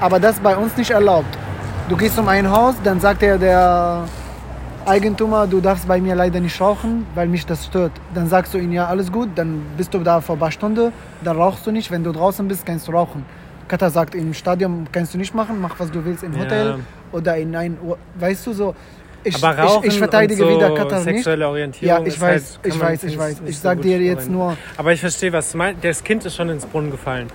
aber 0.00 0.18
das 0.18 0.36
ist 0.36 0.42
bei 0.42 0.56
uns 0.56 0.76
nicht 0.76 0.90
erlaubt. 0.90 1.43
Du 1.86 1.96
gehst 1.98 2.18
um 2.18 2.26
ein 2.28 2.50
Haus, 2.50 2.76
dann 2.82 2.98
sagt 2.98 3.22
er 3.22 3.36
der 3.36 4.08
Eigentümer, 4.86 5.46
du 5.46 5.60
darfst 5.60 5.86
bei 5.86 6.00
mir 6.00 6.14
leider 6.14 6.40
nicht 6.40 6.58
rauchen, 6.58 7.06
weil 7.14 7.28
mich 7.28 7.44
das 7.44 7.66
stört. 7.66 7.92
Dann 8.14 8.26
sagst 8.26 8.54
du 8.54 8.58
ihm, 8.58 8.72
ja, 8.72 8.86
alles 8.86 9.12
gut, 9.12 9.28
dann 9.34 9.60
bist 9.76 9.92
du 9.92 9.98
da 9.98 10.22
vor 10.22 10.36
ein 10.36 10.38
paar 10.38 10.50
Stunden, 10.50 10.92
dann 11.22 11.36
rauchst 11.36 11.66
du 11.66 11.70
nicht. 11.70 11.90
Wenn 11.90 12.02
du 12.02 12.12
draußen 12.12 12.48
bist, 12.48 12.64
kannst 12.64 12.88
du 12.88 12.92
rauchen. 12.92 13.26
Katar 13.68 13.90
sagt, 13.90 14.14
im 14.14 14.32
Stadion 14.32 14.86
kannst 14.92 15.12
du 15.12 15.18
nicht 15.18 15.34
machen, 15.34 15.60
mach 15.60 15.78
was 15.78 15.90
du 15.90 16.02
willst 16.02 16.22
im 16.22 16.32
Ja. 16.32 16.40
Hotel 16.40 16.78
oder 17.12 17.36
in 17.36 17.54
ein, 17.54 17.76
weißt 18.18 18.46
du 18.46 18.52
so. 18.54 18.74
Ich, 19.22 19.42
aber 19.42 19.58
Rauchen 19.58 19.86
ich, 19.86 19.92
ich 19.92 19.98
verteidige 19.98 20.42
so 20.42 20.48
wieder 20.48 20.74
Katar 20.74 21.00
sexuelle 21.00 21.48
Orientierung 21.48 22.02
Ja, 22.02 22.06
ich 22.06 22.18
weiß, 22.18 22.60
halt, 22.62 22.74
ich 22.74 22.80
weiß, 22.80 23.04
ich 23.04 23.18
weiß. 23.18 23.42
Ich 23.44 23.58
so 23.58 23.62
sag 23.62 23.76
gut 23.76 23.84
dir 23.84 23.98
jetzt 23.98 24.30
nur, 24.30 24.56
Aber 24.78 24.92
ich 24.92 25.00
verstehe, 25.00 25.32
was 25.32 25.52
du 25.52 25.58
meinst. 25.58 25.84
Das 25.84 26.02
Kind 26.02 26.24
ist 26.24 26.34
schon 26.34 26.48
ins 26.48 26.64
Brunnen 26.64 26.90
gefallen. 26.90 27.28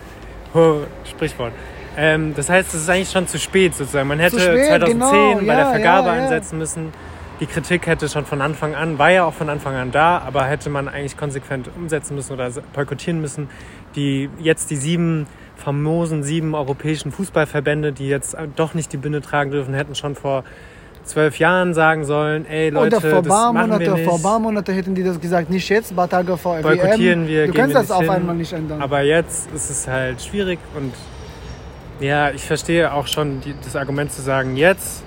Sprichwort. 1.06 1.54
Ähm, 2.02 2.34
das 2.34 2.50
heißt, 2.50 2.74
es 2.74 2.84
ist 2.84 2.90
eigentlich 2.90 3.12
schon 3.12 3.28
zu 3.28 3.38
spät 3.38 3.76
sozusagen. 3.76 4.08
Man 4.08 4.20
hätte 4.20 4.40
spät, 4.40 4.68
2010 4.68 5.00
genau, 5.00 5.36
bei 5.36 5.44
ja, 5.44 5.56
der 5.56 5.66
Vergabe 5.66 6.08
ja, 6.08 6.14
einsetzen 6.14 6.58
müssen. 6.58 6.94
Die 7.42 7.46
Kritik 7.46 7.88
hätte 7.88 8.08
schon 8.08 8.26
von 8.26 8.42
Anfang 8.42 8.74
an, 8.74 8.98
war 8.98 9.12
ja 9.12 9.26
auch 9.26 9.34
von 9.34 9.50
Anfang 9.50 9.76
an 9.76 9.92
da, 9.92 10.18
aber 10.20 10.46
hätte 10.46 10.70
man 10.70 10.88
eigentlich 10.88 11.18
konsequent 11.18 11.70
umsetzen 11.76 12.16
müssen 12.16 12.34
oder 12.34 12.50
boykottieren 12.74 13.20
müssen. 13.20 13.50
Die 13.98 14.30
jetzt 14.40 14.72
die 14.72 14.78
sieben 14.78 15.28
famosen 15.58 16.24
sieben 16.24 16.56
europäischen 16.56 17.12
Fußballverbände, 17.12 17.92
die 17.92 18.08
jetzt 18.08 18.38
doch 18.56 18.74
nicht 18.74 18.94
die 18.94 18.98
Binde 18.98 19.20
tragen 19.20 19.52
dürfen, 19.52 19.74
hätten 19.74 19.94
schon 19.94 20.16
vor 20.16 20.46
zwölf 21.04 21.38
Jahren 21.38 21.74
sagen 21.74 22.06
sollen, 22.06 22.46
ey 22.46 22.70
Leute, 22.70 22.98
oder 22.98 23.10
vor 23.10 23.22
das 23.22 23.28
paar 23.28 23.52
machen 23.54 23.72
wir 23.72 23.78
Monate, 23.78 23.92
nicht. 23.92 24.10
vor 24.10 24.22
paar 24.22 24.40
Monate 24.40 24.72
hätten 24.74 24.96
die 24.96 25.04
das 25.04 25.20
gesagt, 25.20 25.50
nicht 25.50 25.68
jetzt, 25.68 25.92
ein 25.92 25.96
paar 25.96 26.10
Tage 26.10 26.38
vor 26.38 26.62
boykottieren 26.62 27.24
WM. 27.24 27.28
wir, 27.28 27.48
Du 27.48 27.54
kannst 27.54 27.76
wir 27.76 27.82
das 27.82 27.92
auf 27.92 28.02
hin. 28.02 28.10
einmal 28.10 28.36
nicht 28.36 28.54
ändern. 28.54 28.82
Aber 28.82 29.02
jetzt 29.02 29.52
ist 29.54 29.70
es 29.70 29.88
halt 29.88 30.22
schwierig 30.22 30.60
und 30.78 30.94
ja, 32.00 32.32
ich 32.32 32.44
verstehe 32.44 32.94
auch 32.94 33.08
schon 33.08 33.42
die, 33.42 33.56
das 33.64 33.76
Argument 33.76 34.12
zu 34.12 34.22
sagen, 34.22 34.56
jetzt 34.56 35.04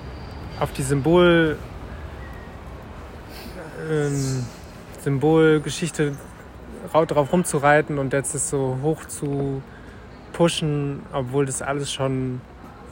auf 0.59 0.71
die 0.73 0.83
Symbol 0.83 1.57
ähm, 3.89 4.45
Symbolgeschichte 5.01 6.15
rau- 6.93 7.05
drauf 7.05 7.33
rumzureiten 7.33 7.97
und 7.97 8.13
jetzt 8.13 8.35
es 8.35 8.49
so 8.49 8.77
hoch 8.81 9.05
zu 9.05 9.61
pushen, 10.31 11.01
obwohl 11.11 11.45
das 11.45 11.61
alles 11.61 11.91
schon 11.91 12.41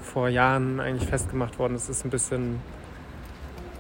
vor 0.03 0.27
Jahren 0.29 0.79
eigentlich 0.79 1.09
festgemacht 1.09 1.57
worden 1.59 1.75
ist, 1.75 1.89
ist 1.89 2.03
ein 2.05 2.09
bisschen 2.09 2.59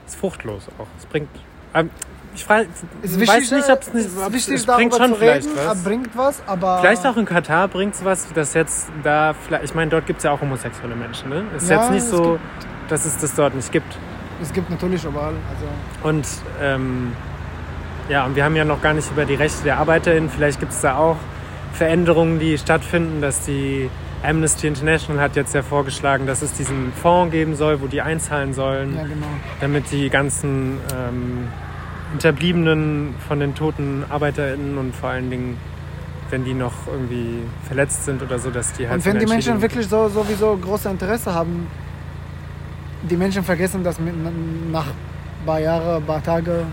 ist 0.07 0.15
fruchtlos 0.15 0.67
auch. 0.77 0.87
Es 0.97 1.05
bringt 1.05 1.29
ähm, 1.73 1.89
ich 2.33 2.45
frage, 2.45 2.67
weiß 3.03 3.51
nicht, 3.51 3.69
ob 3.69 3.81
es 3.81 3.93
nicht 3.93 4.09
ob 4.25 4.33
wichtig, 4.33 4.55
es 4.55 4.65
bringt 4.65 4.95
schon 4.95 5.15
vielleicht 5.15 5.47
reden, 5.47 5.57
was. 5.65 5.83
bringt 5.83 6.17
was, 6.17 6.41
aber 6.47 6.79
Vielleicht 6.79 7.05
auch 7.05 7.17
in 7.17 7.25
Katar 7.25 7.67
bringt 7.67 7.95
es 7.95 8.05
was, 8.05 8.31
dass 8.33 8.53
jetzt 8.53 8.89
da 9.03 9.33
vielleicht, 9.33 9.65
ich 9.65 9.75
meine, 9.75 9.91
dort 9.91 10.05
gibt 10.05 10.19
es 10.19 10.23
ja 10.23 10.31
auch 10.31 10.41
homosexuelle 10.41 10.95
Menschen, 10.95 11.29
ne? 11.29 11.43
Ist 11.57 11.69
Ja, 11.69 11.81
jetzt 11.81 11.91
nicht 11.91 12.05
so, 12.05 12.39
dass 12.87 13.05
es 13.05 13.17
das 13.17 13.35
dort 13.35 13.55
nicht 13.55 13.71
gibt. 13.71 13.97
es 14.41 14.51
gibt 14.53 14.69
natürlich 14.69 15.03
überall. 15.03 15.33
Also 15.49 16.07
Und 16.07 16.27
ähm, 16.61 17.13
ja, 18.09 18.25
und 18.25 18.35
wir 18.35 18.43
haben 18.43 18.55
ja 18.55 18.65
noch 18.65 18.81
gar 18.81 18.93
nicht 18.93 19.11
über 19.11 19.25
die 19.25 19.35
Rechte 19.35 19.63
der 19.63 19.77
ArbeiterInnen. 19.77 20.29
Vielleicht 20.29 20.59
gibt 20.59 20.71
es 20.71 20.81
da 20.81 20.97
auch 20.97 21.17
Veränderungen, 21.73 22.39
die 22.39 22.57
stattfinden, 22.57 23.21
dass 23.21 23.45
die 23.45 23.89
Amnesty 24.23 24.67
International 24.67 25.21
hat 25.21 25.35
jetzt 25.35 25.53
ja 25.55 25.63
vorgeschlagen, 25.63 26.27
dass 26.27 26.41
es 26.41 26.53
diesen 26.53 26.93
Fonds 26.93 27.31
geben 27.31 27.55
soll, 27.55 27.81
wo 27.81 27.87
die 27.87 28.01
einzahlen 28.01 28.53
sollen, 28.53 28.95
ja 28.95 29.03
genau. 29.03 29.25
damit 29.61 29.91
die 29.91 30.09
ganzen 30.09 30.77
ähm, 30.95 31.47
Hinterbliebenen 32.11 33.15
von 33.27 33.39
den 33.39 33.55
toten 33.55 34.03
ArbeiterInnen 34.09 34.77
und 34.77 34.95
vor 34.95 35.09
allen 35.09 35.29
Dingen, 35.29 35.57
wenn 36.29 36.43
die 36.43 36.53
noch 36.53 36.87
irgendwie 36.87 37.39
verletzt 37.67 38.05
sind 38.05 38.21
oder 38.21 38.37
so, 38.37 38.49
dass 38.49 38.73
die 38.73 38.87
halt 38.87 38.97
Und 38.97 39.05
wenn 39.05 39.19
die 39.19 39.25
Menschen 39.25 39.61
wirklich 39.61 39.87
so 39.87 40.09
sowieso 40.09 40.57
große 40.57 40.89
Interesse 40.89 41.33
haben, 41.33 41.67
die 43.09 43.17
Menschen 43.17 43.43
vergessen 43.43 43.83
das 43.83 43.97
nach 43.99 44.85
ein 44.85 45.45
paar 45.45 45.59
Jahren, 45.59 45.97
ein 45.97 46.05
paar 46.05 46.23
Tage, 46.23 46.65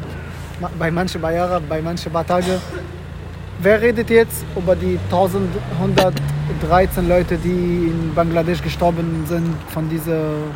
bei 0.79 0.91
manchen 0.91 1.21
paar 1.21 1.33
Jahren, 1.33 1.63
bei 1.69 1.81
manchen 1.81 2.13
paar 2.13 2.27
Tage. 2.27 2.61
Wer 3.61 3.81
redet 3.81 4.11
jetzt 4.11 4.45
über 4.57 4.77
die 4.77 4.99
1113 5.11 7.09
Leute, 7.09 7.39
die 7.39 7.91
in 7.91 8.13
Bangladesch 8.15 8.63
gestorben 8.63 9.25
sind 9.27 9.55
von 9.69 9.89
diesen 9.89 10.53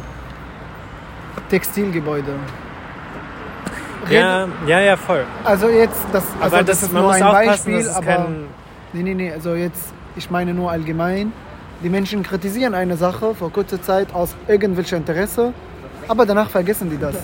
Textilgebäude? 1.50 2.34
Ja, 4.10 4.48
ja, 4.66 4.80
ja, 4.80 4.96
voll. 4.96 5.24
Also 5.44 5.68
jetzt, 5.68 6.04
das, 6.12 6.24
also 6.40 6.56
das, 6.56 6.66
das, 6.66 6.82
ist 6.84 6.92
nur 6.92 7.12
ein 7.12 7.20
Beispiel, 7.20 7.88
aber 7.88 8.28
nee, 8.92 9.02
nee, 9.02 9.14
nee, 9.14 9.32
also 9.32 9.54
jetzt, 9.54 9.92
ich 10.16 10.30
meine 10.30 10.54
nur 10.54 10.70
allgemein. 10.70 11.32
Die 11.82 11.88
Menschen 11.88 12.22
kritisieren 12.22 12.74
eine 12.74 12.96
Sache 12.96 13.34
vor 13.34 13.50
kurzer 13.50 13.82
Zeit 13.82 14.14
aus 14.14 14.36
irgendwelcher 14.46 14.96
Interesse, 14.96 15.52
aber 16.08 16.26
danach 16.26 16.48
vergessen 16.50 16.90
die 16.90 16.98
das. 16.98 17.14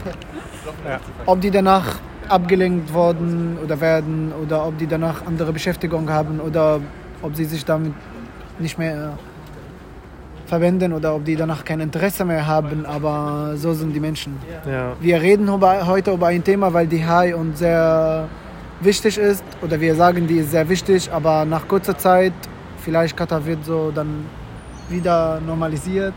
Ja. 0.86 0.98
Ob 1.26 1.40
die 1.40 1.50
danach 1.50 1.96
abgelenkt 2.28 2.92
worden 2.92 3.58
oder 3.62 3.80
werden 3.80 4.32
oder 4.42 4.66
ob 4.66 4.78
die 4.78 4.86
danach 4.86 5.26
andere 5.26 5.52
Beschäftigung 5.52 6.10
haben 6.10 6.40
oder 6.40 6.80
ob 7.22 7.34
sie 7.34 7.44
sich 7.44 7.64
damit 7.64 7.94
nicht 8.58 8.78
mehr 8.78 9.18
verwenden 10.48 10.92
oder 10.92 11.14
ob 11.14 11.24
die 11.24 11.36
danach 11.36 11.64
kein 11.64 11.80
Interesse 11.80 12.24
mehr 12.24 12.46
haben, 12.46 12.86
aber 12.86 13.52
so 13.56 13.74
sind 13.74 13.92
die 13.92 14.00
Menschen. 14.00 14.36
Ja. 14.66 14.96
Wir 14.98 15.20
reden 15.20 15.46
über, 15.48 15.86
heute 15.86 16.12
über 16.12 16.28
ein 16.28 16.42
Thema, 16.42 16.72
weil 16.72 16.86
die 16.86 17.04
Hai 17.04 17.36
uns 17.36 17.58
sehr 17.58 18.28
wichtig 18.80 19.18
ist 19.18 19.44
oder 19.62 19.80
wir 19.80 19.94
sagen, 19.94 20.26
die 20.26 20.38
ist 20.38 20.50
sehr 20.50 20.68
wichtig, 20.68 21.10
aber 21.12 21.44
nach 21.44 21.68
kurzer 21.68 21.96
Zeit, 21.96 22.32
vielleicht 22.78 23.16
Katar 23.16 23.44
wird 23.44 23.64
so 23.64 23.90
dann 23.90 24.24
wieder 24.88 25.40
normalisiert 25.40 26.14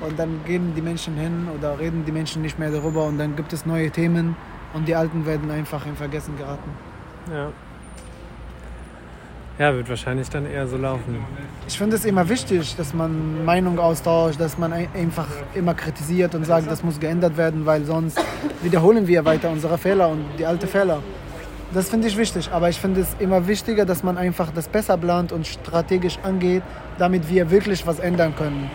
und 0.00 0.18
dann 0.18 0.40
gehen 0.46 0.72
die 0.76 0.82
Menschen 0.82 1.16
hin 1.16 1.48
oder 1.58 1.78
reden 1.78 2.04
die 2.06 2.12
Menschen 2.12 2.42
nicht 2.42 2.58
mehr 2.58 2.70
darüber 2.70 3.06
und 3.06 3.18
dann 3.18 3.34
gibt 3.34 3.52
es 3.52 3.66
neue 3.66 3.90
Themen 3.90 4.36
und 4.72 4.86
die 4.86 4.94
alten 4.94 5.26
werden 5.26 5.50
einfach 5.50 5.84
in 5.86 5.96
Vergessen 5.96 6.36
geraten. 6.38 6.70
Ja. 7.32 7.48
Ja, 9.58 9.74
wird 9.74 9.88
wahrscheinlich 9.88 10.28
dann 10.30 10.46
eher 10.46 10.68
so 10.68 10.76
laufen. 10.76 11.16
Ich 11.66 11.76
finde 11.76 11.96
es 11.96 12.04
immer 12.04 12.28
wichtig, 12.28 12.76
dass 12.76 12.94
man 12.94 13.44
Meinung 13.44 13.78
austauscht, 13.80 14.38
dass 14.40 14.56
man 14.56 14.72
ein- 14.72 14.88
einfach 14.94 15.26
immer 15.54 15.74
kritisiert 15.74 16.34
und 16.36 16.46
sagt, 16.46 16.70
das 16.70 16.84
muss 16.84 17.00
geändert 17.00 17.36
werden, 17.36 17.66
weil 17.66 17.84
sonst 17.84 18.20
wiederholen 18.62 19.06
wir 19.08 19.24
weiter 19.24 19.50
unsere 19.50 19.76
Fehler 19.76 20.08
und 20.10 20.24
die 20.38 20.46
alten 20.46 20.68
Fehler. 20.68 21.00
Das 21.74 21.90
finde 21.90 22.06
ich 22.06 22.16
wichtig, 22.16 22.48
aber 22.52 22.68
ich 22.68 22.80
finde 22.80 23.00
es 23.00 23.08
immer 23.18 23.46
wichtiger, 23.48 23.84
dass 23.84 24.02
man 24.04 24.16
einfach 24.16 24.50
das 24.54 24.68
besser 24.68 24.96
plant 24.96 25.32
und 25.32 25.46
strategisch 25.46 26.18
angeht, 26.22 26.62
damit 26.98 27.28
wir 27.28 27.50
wirklich 27.50 27.84
was 27.86 27.98
ändern 27.98 28.34
können. 28.36 28.70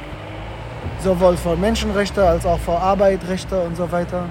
Sowohl 1.02 1.38
für 1.38 1.56
Menschenrechte 1.56 2.28
als 2.28 2.46
auch 2.46 2.60
für 2.60 2.74
Arbeitsrechte 2.78 3.58
und 3.62 3.78
so 3.78 3.90
weiter. 3.92 4.26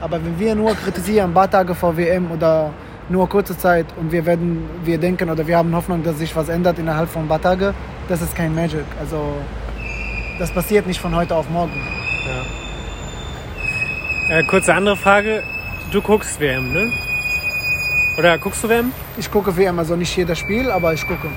Aber 0.00 0.24
wenn 0.24 0.38
wir 0.38 0.54
nur 0.54 0.74
kritisieren, 0.74 1.30
ein 1.30 1.34
paar 1.34 1.50
Tage 1.50 1.74
vor 1.74 1.96
WM 1.96 2.30
oder 2.30 2.70
nur 3.08 3.28
kurze 3.28 3.56
Zeit 3.56 3.86
und 3.96 4.12
wir 4.12 4.26
werden, 4.26 4.68
wir 4.84 4.98
denken 4.98 5.30
oder 5.30 5.46
wir 5.46 5.56
haben 5.56 5.74
Hoffnung, 5.74 6.02
dass 6.02 6.18
sich 6.18 6.34
was 6.34 6.48
ändert 6.48 6.78
innerhalb 6.78 7.08
von 7.08 7.22
ein 7.22 7.28
paar 7.28 7.40
Tagen, 7.40 7.74
das 8.08 8.22
ist 8.22 8.34
kein 8.34 8.54
Magic. 8.54 8.84
Also 9.00 9.36
das 10.38 10.50
passiert 10.50 10.86
nicht 10.86 11.00
von 11.00 11.14
heute 11.14 11.34
auf 11.34 11.48
morgen. 11.50 11.72
Äh, 14.28 14.42
kurze 14.44 14.74
andere 14.74 14.96
Frage. 14.96 15.42
Du 15.92 16.02
guckst 16.02 16.40
WM, 16.40 16.72
ne? 16.72 16.92
Oder 18.18 18.38
guckst 18.38 18.64
du 18.64 18.68
WM? 18.68 18.92
Ich 19.18 19.30
gucke 19.30 19.56
WM, 19.56 19.78
also 19.78 19.94
nicht 19.94 20.16
jedes 20.16 20.38
Spiel, 20.38 20.70
aber 20.70 20.92
ich 20.92 21.06
gucke. 21.06 21.28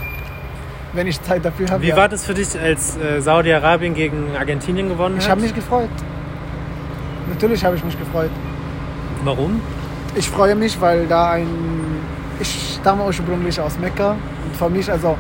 Wenn 0.93 1.05
ich 1.05 1.21
Zeit 1.21 1.45
dafür 1.45 1.69
habe. 1.69 1.83
Wie 1.83 1.89
ja. 1.89 1.95
war 1.95 2.09
das 2.09 2.25
für 2.25 2.33
dich, 2.33 2.59
als 2.59 2.97
äh, 2.97 3.21
Saudi-Arabien 3.21 3.93
gegen 3.93 4.35
Argentinien 4.35 4.89
gewonnen 4.89 5.17
hat? 5.17 5.23
Ich 5.23 5.29
habe 5.29 5.41
mich 5.41 5.53
gefreut. 5.53 5.89
Natürlich 7.29 7.63
habe 7.63 7.75
ich 7.75 7.83
mich 7.83 7.97
gefreut. 7.99 8.31
Warum? 9.23 9.61
Ich 10.19 10.29
freue 10.29 10.53
mich, 10.53 10.79
weil 10.81 11.07
da 11.07 11.31
ein. 11.31 11.47
Ich 12.41 12.77
stamme 12.81 13.05
ursprünglich 13.05 13.57
aus 13.61 13.79
Mekka. 13.79 14.11
Und 14.11 14.55
für 14.57 14.69
mich, 14.69 14.91
also 14.91 15.15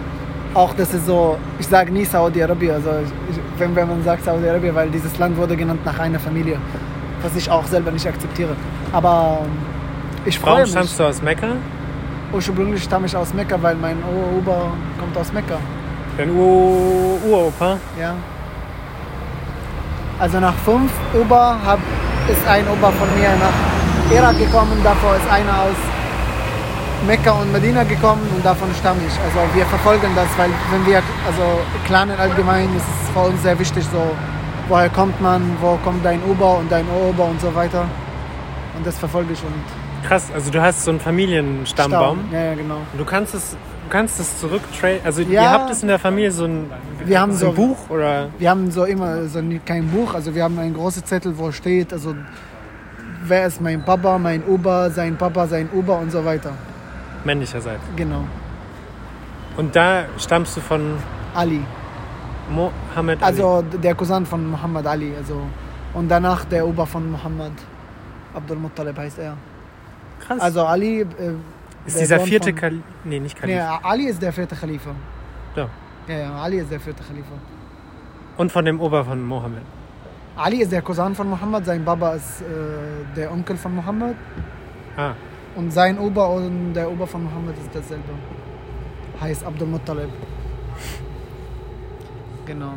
auch 0.53 0.73
das 0.73 0.93
ist 0.93 1.05
so, 1.05 1.37
ich 1.57 1.67
sage 1.67 1.89
nie 1.89 2.03
Saudi-Arabien, 2.03 2.73
also 2.75 2.89
ich, 3.31 3.39
wenn, 3.57 3.73
wenn 3.77 3.87
man 3.87 4.03
sagt 4.03 4.25
Saudi-Arabien, 4.25 4.75
weil 4.75 4.89
dieses 4.89 5.17
Land 5.17 5.37
wurde 5.37 5.55
genannt 5.55 5.85
nach 5.85 5.97
einer 5.99 6.19
Familie, 6.19 6.57
was 7.21 7.33
ich 7.37 7.49
auch 7.49 7.65
selber 7.65 7.91
nicht 7.91 8.05
akzeptiere. 8.05 8.57
Aber 8.91 9.39
ich 10.25 10.37
freue 10.37 10.51
Warum 10.51 10.61
mich. 10.63 10.71
stammst 10.71 10.99
du 10.99 11.03
aus 11.05 11.21
Mekka? 11.21 11.47
Ursprünglich 12.33 12.83
stamme 12.83 13.05
ich 13.05 13.15
aus 13.15 13.33
Mekka, 13.33 13.55
weil 13.61 13.75
mein 13.75 13.97
Ober 14.37 14.73
kommt 14.99 15.17
aus 15.17 15.31
Mekka. 15.31 15.59
Dein 16.17 16.29
Ur 16.31 17.19
Uropa? 17.25 17.77
Ja. 17.97 18.15
Also 20.19 20.41
nach 20.41 20.55
fünf 20.65 20.91
Ober 21.13 21.57
hab, 21.65 21.79
ist 22.29 22.45
ein 22.49 22.67
Ober 22.67 22.91
von 22.91 23.07
mir 23.17 23.29
nach 23.29 23.78
Irak 24.11 24.37
gekommen, 24.39 24.77
davor 24.83 25.15
ist 25.15 25.29
einer 25.31 25.53
aus 25.61 25.75
Mekka 27.07 27.31
und 27.31 27.51
Medina 27.51 27.83
gekommen 27.83 28.27
und 28.35 28.43
davon 28.43 28.69
stamme 28.79 28.99
ich. 29.07 29.13
Also 29.19 29.39
wir 29.55 29.65
verfolgen 29.67 30.07
das, 30.15 30.27
weil 30.37 30.49
wenn 30.71 30.85
wir, 30.85 30.97
also 31.27 31.43
Clanen 31.85 32.19
allgemein 32.19 32.65
ist 32.75 32.83
es 33.03 33.09
für 33.13 33.19
uns 33.19 33.41
sehr 33.43 33.57
wichtig, 33.59 33.83
so 33.91 34.01
woher 34.67 34.89
kommt 34.89 35.19
man, 35.21 35.41
wo 35.61 35.77
kommt 35.83 36.03
dein 36.03 36.21
Ober 36.23 36.57
und 36.57 36.71
dein 36.71 36.85
Ober 36.89 37.25
und 37.25 37.39
so 37.39 37.53
weiter. 37.53 37.85
Und 38.77 38.85
das 38.85 38.97
verfolge 38.97 39.33
ich 39.33 39.41
und 39.43 39.53
Krass, 40.07 40.27
also 40.33 40.49
du 40.49 40.61
hast 40.61 40.85
so 40.85 40.91
einen 40.91 40.99
Familienstammbaum. 41.01 42.19
Stamm. 42.29 42.33
Ja, 42.33 42.45
ja, 42.45 42.53
genau. 42.55 42.75
Und 42.93 42.97
Du 42.99 43.03
kannst 43.05 43.35
es, 43.35 43.51
du 43.51 43.89
kannst 43.89 44.19
es 44.19 44.39
zurücktraden. 44.39 44.99
Also 45.03 45.21
Ja. 45.21 45.41
ihr 45.43 45.51
habt 45.51 45.69
es 45.69 45.81
in 45.81 45.89
der 45.89 45.99
Familie 45.99 46.31
so 46.31 46.45
ein, 46.45 46.69
Wir 47.05 47.19
haben 47.19 47.33
so 47.33 47.49
ein 47.49 47.55
Buch 47.55 47.77
oder 47.89 48.29
Wir 48.39 48.49
haben 48.49 48.71
so 48.71 48.85
immer 48.85 49.25
so 49.27 49.39
kein 49.65 49.87
Buch, 49.89 50.13
also 50.15 50.33
wir 50.33 50.43
haben 50.43 50.57
einen 50.57 50.73
großen 50.73 51.03
Zettel, 51.05 51.37
wo 51.37 51.51
steht, 51.51 51.91
also 51.93 52.15
wer 53.23 53.47
ist 53.47 53.61
mein 53.61 53.83
Papa, 53.83 54.17
mein 54.17 54.43
Ober, 54.45 54.89
sein 54.91 55.15
Papa, 55.17 55.47
sein 55.47 55.69
Ober 55.73 55.99
und 55.99 56.11
so 56.11 56.23
weiter. 56.25 56.51
männlicher 57.25 57.61
Seite. 57.61 57.81
Genau. 57.95 58.23
Und 59.57 59.75
da 59.75 60.05
stammst 60.17 60.55
du 60.57 60.61
von 60.61 60.97
Ali. 61.33 61.61
Mohammed 62.49 63.21
Ali. 63.21 63.25
Also 63.31 63.61
der 63.61 63.93
Cousin 63.95 64.25
von 64.25 64.49
Muhammad 64.49 64.85
Ali. 64.87 65.13
Also, 65.17 65.41
und 65.93 66.07
danach 66.09 66.45
der 66.45 66.65
Ober 66.65 66.85
von 66.85 67.11
Muhammad. 67.11 67.51
Abdul 68.33 68.57
Muttalib 68.57 68.97
heißt 68.97 69.19
er. 69.19 69.35
krass. 70.25 70.39
Also 70.39 70.65
Ali. 70.65 71.01
Äh, 71.01 71.05
ist 71.85 71.99
dieser 71.99 72.19
Sohn 72.19 72.27
vierte 72.27 72.53
Kalif? 72.53 72.81
Nee, 73.03 73.19
nicht 73.19 73.35
Kalif. 73.39 73.55
Nee, 73.55 73.61
Ali 73.61 74.05
ist 74.05 74.21
der 74.21 74.31
vierte 74.33 74.55
Khalifa. 74.55 74.91
Ja. 75.55 75.67
Ja, 76.07 76.17
ja, 76.17 76.35
Ali 76.35 76.57
ist 76.59 76.71
der 76.71 76.79
vierte 76.79 77.03
Khalifa. 77.03 77.33
Und 78.37 78.51
von 78.51 78.63
dem 78.65 78.79
Ober 78.79 79.03
von 79.03 79.21
Mohammed. 79.23 79.63
Ali 80.39 80.61
ist 80.61 80.71
der 80.71 80.81
Cousin 80.81 81.13
von 81.13 81.29
Muhammad, 81.29 81.65
sein 81.65 81.83
Papa 81.83 82.13
ist 82.13 82.41
äh, 82.41 82.45
der 83.15 83.31
Onkel 83.31 83.57
von 83.57 83.75
Muhammad. 83.75 84.15
Ah, 84.95 85.13
Und 85.55 85.71
sein 85.71 85.99
Ober 85.99 86.29
und 86.29 86.73
der 86.73 86.89
Ober 86.89 87.05
von 87.05 87.23
Mohammed 87.25 87.57
ist 87.57 87.69
dasselbe. 87.73 88.13
Heißt 89.19 89.45
Abdul 89.45 89.67
Muttalib. 89.67 90.09
Genau. 92.45 92.73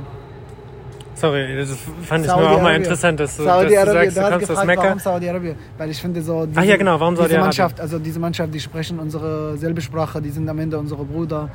sorry, 1.15 1.57
das 1.57 1.71
fand 2.03 2.27
ich 2.27 2.33
nur 2.35 2.51
auch 2.51 2.63
mal 2.63 2.75
interessant, 2.77 3.21
dass 3.21 3.37
du, 3.37 3.45
dass 3.45 3.63
du 3.63 3.63
Saudi-Arabien, 3.63 4.11
sagst, 4.11 4.17
du 4.17 4.31
kommst 4.31 4.51
aus 4.51 4.65
Mekka. 4.65 4.83
warum 4.83 4.99
Saudi-Arabien? 4.99 5.57
Weil 5.79 5.91
ich 5.91 6.01
finde 6.03 6.21
so... 6.21 6.49
Ach 6.55 6.65
ja, 6.65 6.77
genau, 6.77 6.99
warum 6.99 7.15
diese? 7.15 7.39
Mannschaft, 7.39 7.81
also 7.81 7.99
diese 8.01 8.19
Mannschaft, 8.19 8.53
die 8.53 8.61
sprechen 8.61 8.99
unsere 8.99 9.57
selbe 9.57 9.81
Sprache, 9.81 10.21
die 10.21 10.31
sind 10.31 10.49
am 10.49 10.59
Ende 10.59 10.77
unsere 10.79 11.05
Brüder. 11.05 11.49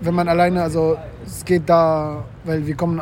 Wenn 0.00 0.14
man 0.14 0.28
alleine, 0.28 0.62
also 0.62 0.96
es 1.26 1.44
geht 1.44 1.68
da, 1.68 2.24
weil 2.44 2.66
wir 2.66 2.74
kommen, 2.74 3.00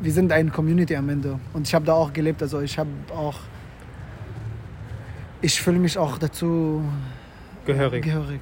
wir 0.00 0.12
sind 0.12 0.32
eine 0.32 0.50
Community 0.50 0.96
am 0.96 1.08
Ende. 1.08 1.38
Und 1.52 1.66
ich 1.66 1.74
habe 1.74 1.84
da 1.84 1.92
auch 1.94 2.12
gelebt, 2.12 2.42
also 2.42 2.60
ich 2.60 2.78
habe 2.78 2.90
auch... 3.14 3.38
Ich 5.40 5.60
fühle 5.60 5.78
mich 5.78 5.98
auch 5.98 6.16
dazu 6.16 6.82
Gehörig. 7.66 8.02
gehörig. 8.02 8.40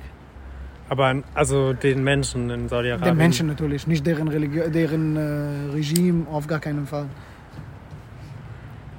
Aber 0.88 1.22
also 1.34 1.72
den 1.72 2.04
Menschen 2.04 2.50
in 2.50 2.68
Saudi-Arabien. 2.68 3.14
Den 3.14 3.16
Menschen 3.16 3.46
natürlich, 3.46 3.86
nicht 3.86 4.06
deren, 4.06 4.28
Religion, 4.28 4.70
deren 4.70 5.16
äh, 5.16 5.72
Regime, 5.72 6.26
auf 6.30 6.46
gar 6.46 6.60
keinen 6.60 6.86
Fall. 6.86 7.06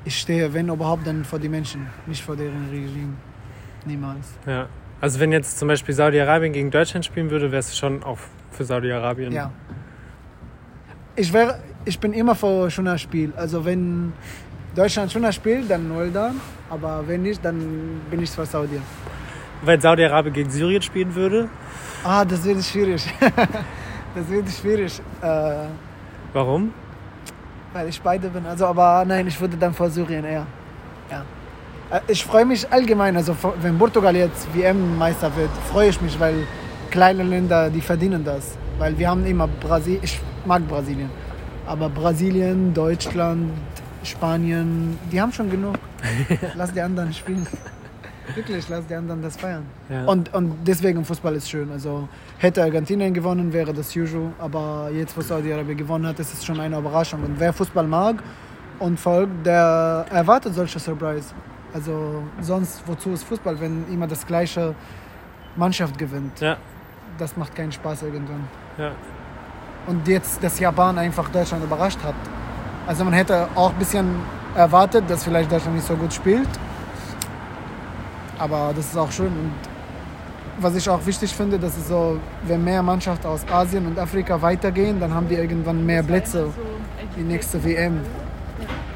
Ich 0.05 0.19
stehe, 0.19 0.53
wenn 0.53 0.69
überhaupt, 0.69 1.05
dann 1.07 1.23
vor 1.23 1.39
die 1.39 1.49
Menschen, 1.49 1.87
nicht 2.07 2.23
vor 2.23 2.35
deren 2.35 2.69
Regime. 2.71 3.13
Niemals. 3.85 4.33
Ja. 4.45 4.67
Also 5.01 5.19
wenn 5.19 5.31
jetzt 5.31 5.59
zum 5.59 5.67
Beispiel 5.67 5.93
Saudi-Arabien 5.93 6.51
gegen 6.51 6.71
Deutschland 6.71 7.05
spielen 7.05 7.29
würde, 7.29 7.51
wärst 7.51 7.71
du 7.71 7.75
schon 7.75 8.03
auch 8.03 8.17
für 8.51 8.63
Saudi-Arabien. 8.63 9.31
Ja. 9.31 9.51
Ich, 11.15 11.31
wär, 11.31 11.59
ich 11.85 11.99
bin 11.99 12.13
immer 12.13 12.35
für 12.35 12.69
schöner 12.69 12.97
Spiel. 12.97 13.33
Also 13.35 13.63
wenn 13.65 14.13
Deutschland 14.75 15.11
schöner 15.11 15.31
spielt, 15.31 15.69
dann 15.69 15.95
well 15.97 16.11
done. 16.11 16.35
Aber 16.69 17.03
wenn 17.07 17.21
nicht, 17.23 17.43
dann 17.43 18.01
bin 18.09 18.21
ich 18.21 18.31
für 18.31 18.45
Saudi. 18.45 18.79
Wenn 19.63 19.79
Saudi-Arabien 19.79 20.33
gegen 20.33 20.49
Syrien 20.49 20.81
spielen 20.81 21.13
würde, 21.15 21.49
Ah, 22.05 22.25
das 22.25 22.43
wird 22.43 22.61
schwierig. 22.65 23.01
das 24.15 24.29
wird 24.29 24.49
schwierig. 24.49 25.01
Äh, 25.21 25.67
warum? 26.33 26.73
Weil 27.71 27.87
ich 27.87 28.01
beide 28.01 28.27
bin. 28.27 28.45
Also, 28.45 28.65
aber 28.65 29.05
nein, 29.05 29.25
ich 29.25 29.39
würde 29.39 29.55
dann 29.55 29.73
vor 29.73 29.89
Syrien 29.89 30.25
eher. 30.25 30.45
Ja. 31.09 31.23
Äh, 31.89 32.01
Ich 32.07 32.25
freue 32.25 32.45
mich 32.45 32.69
allgemein, 32.69 33.15
also 33.15 33.33
wenn 33.61 33.77
Portugal 33.77 34.13
jetzt 34.17 34.53
WM-Meister 34.53 35.33
wird, 35.37 35.49
freue 35.71 35.89
ich 35.89 36.01
mich, 36.01 36.19
weil 36.19 36.45
kleine 36.91 37.23
Länder, 37.23 37.69
die 37.69 37.79
verdienen 37.81 38.21
das. 38.25 38.57
Weil 38.77 38.97
wir 38.97 39.09
haben 39.09 39.25
immer 39.25 39.47
Brasilien, 39.47 40.03
ich 40.03 40.19
mag 40.45 40.67
Brasilien. 40.67 41.09
Aber 41.65 41.89
Brasilien, 41.89 42.73
Deutschland, 42.73 43.51
Spanien, 44.03 44.97
die 45.11 45.21
haben 45.21 45.31
schon 45.31 45.49
genug. 45.49 45.75
Lass 46.55 46.73
die 46.73 46.81
anderen 46.81 47.13
spielen. 47.13 47.47
Wirklich, 48.35 48.67
lass 48.69 48.87
die 48.87 48.95
anderen 48.95 49.21
das 49.21 49.35
feiern. 49.35 49.65
Ja. 49.89 50.05
Und, 50.05 50.33
und 50.33 50.55
deswegen 50.65 51.03
Fußball 51.03 51.35
ist 51.35 51.49
schön. 51.49 51.69
Also 51.71 52.07
hätte 52.37 52.63
Argentinien 52.63 53.13
gewonnen, 53.13 53.51
wäre 53.51 53.73
das 53.73 53.95
usual. 53.95 54.31
Aber 54.39 54.89
jetzt, 54.93 55.15
wo 55.17 55.21
Saudi-Arabien 55.21 55.77
gewonnen 55.77 56.07
hat, 56.07 56.19
ist 56.19 56.33
es 56.33 56.45
schon 56.45 56.59
eine 56.59 56.77
Überraschung. 56.77 57.21
Und 57.23 57.39
wer 57.39 57.51
Fußball 57.51 57.85
mag 57.85 58.23
und 58.79 58.99
folgt, 58.99 59.45
der 59.45 60.05
erwartet 60.09 60.53
solche 60.55 60.79
Surprise. 60.79 61.33
Also 61.73 62.23
sonst, 62.39 62.83
wozu 62.85 63.11
ist 63.11 63.23
Fußball, 63.23 63.59
wenn 63.59 63.85
immer 63.91 64.07
das 64.07 64.25
gleiche 64.25 64.73
Mannschaft 65.55 65.97
gewinnt? 65.97 66.39
Ja. 66.39 66.57
Das 67.17 67.35
macht 67.35 67.53
keinen 67.55 67.71
Spaß 67.71 68.03
irgendwann. 68.03 68.47
Ja. 68.77 68.91
Und 69.87 70.07
jetzt, 70.07 70.43
dass 70.43 70.59
Japan 70.59 70.97
einfach 70.97 71.29
Deutschland 71.29 71.63
überrascht 71.63 71.99
hat. 72.03 72.15
Also 72.87 73.03
man 73.03 73.13
hätte 73.13 73.47
auch 73.55 73.71
ein 73.71 73.77
bisschen 73.79 74.15
erwartet, 74.55 75.03
dass 75.09 75.23
vielleicht 75.23 75.51
Deutschland 75.51 75.75
nicht 75.75 75.87
so 75.87 75.95
gut 75.95 76.13
spielt. 76.13 76.47
Aber 78.39 78.73
das 78.75 78.85
ist 78.85 78.97
auch 78.97 79.11
schön. 79.11 79.27
Und 79.27 79.51
was 80.59 80.75
ich 80.75 80.87
auch 80.89 81.05
wichtig 81.05 81.33
finde, 81.33 81.57
dass 81.59 81.77
es 81.77 81.87
so, 81.87 82.19
wenn 82.43 82.63
mehr 82.63 82.81
Mannschaften 82.83 83.27
aus 83.27 83.41
Asien 83.51 83.85
und 83.87 83.97
Afrika 83.99 84.41
weitergehen, 84.41 84.99
dann 84.99 85.13
haben 85.13 85.27
die 85.27 85.35
irgendwann 85.35 85.85
mehr 85.85 86.03
Plätze 86.03 86.47
die 87.17 87.21
nächste 87.21 87.63
WM. 87.63 87.99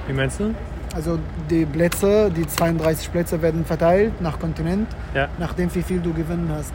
Wie 0.08 0.14
meinst 0.14 0.40
du? 0.40 0.54
Also 0.96 1.20
die 1.50 1.66
Plätze, 1.66 2.32
die 2.32 2.48
32 2.48 3.12
Plätze 3.12 3.42
werden 3.42 3.66
verteilt 3.66 4.20
nach 4.22 4.40
Kontinent, 4.40 4.88
Ja. 5.14 5.28
nachdem 5.38 5.74
wie 5.76 5.82
viel 5.84 6.00
du 6.00 6.14
gewinnen 6.14 6.50
hast. 6.56 6.74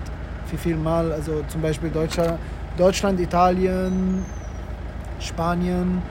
Wie 0.50 0.56
viel 0.56 0.76
Mal, 0.76 1.12
also 1.12 1.42
zum 1.48 1.62
Beispiel 1.62 1.88
Deutscher, 1.90 2.38
Deutschland, 2.76 3.20
Italien, 3.20 4.24
Spanien, 5.20 6.02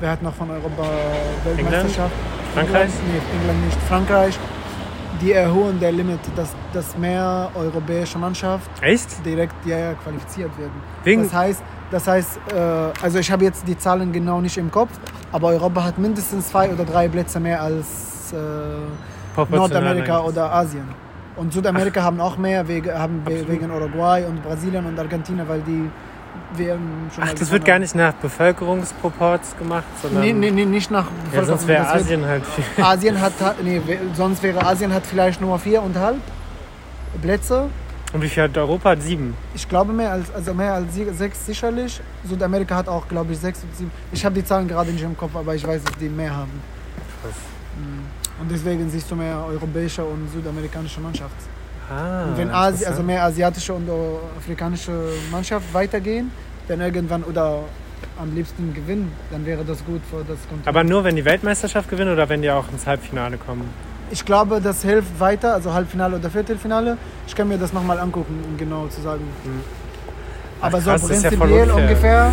wer 0.00 0.10
hat 0.10 0.22
noch 0.22 0.34
von 0.34 0.50
Europa 0.50 0.84
Weltmeisterschaft? 1.44 2.12
Frankreich? 2.54 2.82
England, 2.82 2.92
nee, 3.08 3.38
England 3.40 3.64
nicht. 3.64 3.78
Frankreich, 3.88 4.38
die 5.20 5.32
erhöhen 5.32 5.80
der 5.80 5.92
Limit, 5.92 6.20
dass, 6.36 6.50
dass 6.72 6.96
mehr 6.98 7.50
europäische 7.54 8.18
Mannschaft 8.18 8.68
Echt? 8.82 9.24
direkt 9.24 9.54
ja, 9.64 9.78
ja, 9.78 9.94
qualifiziert 9.94 10.50
werden. 10.58 10.72
Wegen- 11.04 11.22
Das 11.24 11.32
heißt, 11.32 11.62
das 11.90 12.06
heißt 12.08 12.38
äh, 12.54 12.58
also 13.02 13.18
ich 13.18 13.30
habe 13.30 13.44
jetzt 13.44 13.66
die 13.66 13.78
Zahlen 13.78 14.12
genau 14.12 14.40
nicht 14.40 14.56
im 14.58 14.70
Kopf, 14.70 14.90
aber 15.32 15.48
Europa 15.48 15.84
hat 15.84 15.98
mindestens 15.98 16.48
zwei 16.48 16.70
oder 16.70 16.84
drei 16.84 17.08
Plätze 17.08 17.40
mehr 17.40 17.60
als 17.62 18.32
äh, 18.32 18.36
Nordamerika 19.54 20.20
oder 20.20 20.52
Asien. 20.52 20.88
Und 21.36 21.52
Südamerika 21.52 22.02
haben 22.02 22.20
auch 22.20 22.36
mehr 22.36 22.66
wegen, 22.68 22.92
haben 22.92 23.22
Absolut. 23.24 23.48
wegen 23.48 23.70
Uruguay 23.70 24.24
und 24.26 24.42
Brasilien 24.42 24.84
und 24.84 24.98
Argentinien, 24.98 25.48
weil 25.48 25.60
die 25.62 25.90
WM 26.54 27.10
schon 27.14 27.24
Ach, 27.24 27.32
das 27.32 27.50
wird 27.50 27.64
gar 27.64 27.78
nicht 27.78 27.94
nach 27.94 28.12
Bevölkerungsproports 28.14 29.56
gemacht, 29.56 29.84
sondern. 30.00 30.22
Nee, 30.22 30.32
nee, 30.32 30.50
nee, 30.50 30.64
nicht 30.64 30.90
nach 30.90 31.06
Ja, 31.34 31.44
sonst 31.44 31.66
wäre 31.66 31.88
Asien 31.88 32.24
halt 32.24 32.44
viel. 32.46 32.64
Asien 32.84 33.20
hat, 33.20 33.32
nee, 33.62 33.80
sonst 34.14 34.42
wäre 34.42 34.64
Asien 34.64 34.92
hat 34.92 35.06
vielleicht 35.06 35.40
nur 35.40 35.58
viereinhalb 35.58 36.20
Plätze. 37.22 37.68
Und 38.12 38.20
wie 38.20 38.28
viel 38.28 38.42
hat 38.42 38.56
Europa? 38.58 38.94
Sieben. 38.96 39.34
Ich 39.54 39.66
glaube 39.66 39.92
mehr 39.94 40.12
als, 40.12 40.32
also 40.34 40.52
mehr 40.52 40.74
als 40.74 40.94
sechs 40.94 41.46
sicherlich. 41.46 42.00
Südamerika 42.24 42.76
hat 42.76 42.88
auch, 42.88 43.08
glaube 43.08 43.32
ich, 43.32 43.38
sechs 43.38 43.62
und 43.62 43.74
sieben. 43.74 43.90
Ich 44.12 44.22
habe 44.22 44.34
die 44.34 44.44
Zahlen 44.44 44.68
gerade 44.68 44.90
nicht 44.90 45.02
im 45.02 45.16
Kopf, 45.16 45.34
aber 45.34 45.54
ich 45.54 45.66
weiß, 45.66 45.82
dass 45.82 45.96
die 45.96 46.10
mehr 46.10 46.36
haben. 46.36 46.60
Krass. 47.22 47.32
Und 48.40 48.50
deswegen 48.50 48.88
siehst 48.90 49.10
du 49.10 49.14
mehr 49.14 49.44
europäische 49.46 50.04
und 50.04 50.28
südamerikanische 50.32 51.00
Mannschaft. 51.00 51.36
Ah, 51.90 52.24
Und 52.24 52.38
wenn 52.38 52.50
Asi 52.50 52.84
also 52.84 53.02
mehr 53.02 53.22
asiatische 53.24 53.72
und 53.74 53.88
afrikanische 54.38 54.92
Mannschaft 55.30 55.72
weitergehen, 55.74 56.30
dann 56.68 56.80
irgendwann 56.80 57.22
oder 57.24 57.60
am 58.20 58.34
liebsten 58.34 58.72
gewinnen, 58.74 59.12
dann 59.30 59.44
wäre 59.46 59.64
das 59.64 59.84
gut 59.84 60.00
für 60.10 60.18
das 60.18 60.38
Kontinent. 60.48 60.66
Aber 60.68 60.84
nur, 60.84 61.04
wenn 61.04 61.16
die 61.16 61.24
Weltmeisterschaft 61.24 61.88
gewinnen 61.88 62.12
oder 62.12 62.28
wenn 62.28 62.42
die 62.42 62.50
auch 62.50 62.70
ins 62.72 62.86
Halbfinale 62.86 63.36
kommen? 63.36 63.68
Ich 64.10 64.24
glaube, 64.24 64.60
das 64.60 64.82
hilft 64.82 65.18
weiter, 65.20 65.54
also 65.54 65.72
Halbfinale 65.72 66.16
oder 66.16 66.30
Viertelfinale. 66.30 66.98
Ich 67.26 67.34
kann 67.34 67.48
mir 67.48 67.58
das 67.58 67.72
nochmal 67.72 67.98
angucken, 67.98 68.40
um 68.46 68.56
genau 68.58 68.86
zu 68.88 69.00
sagen. 69.00 69.22
Ach, 69.44 69.81
Aber 70.62 70.80
krass, 70.80 71.02
so 71.02 71.12
ja 71.12 71.20
prinzipiell 71.20 71.62
unfair. 71.70 71.76
ungefähr, 71.76 72.30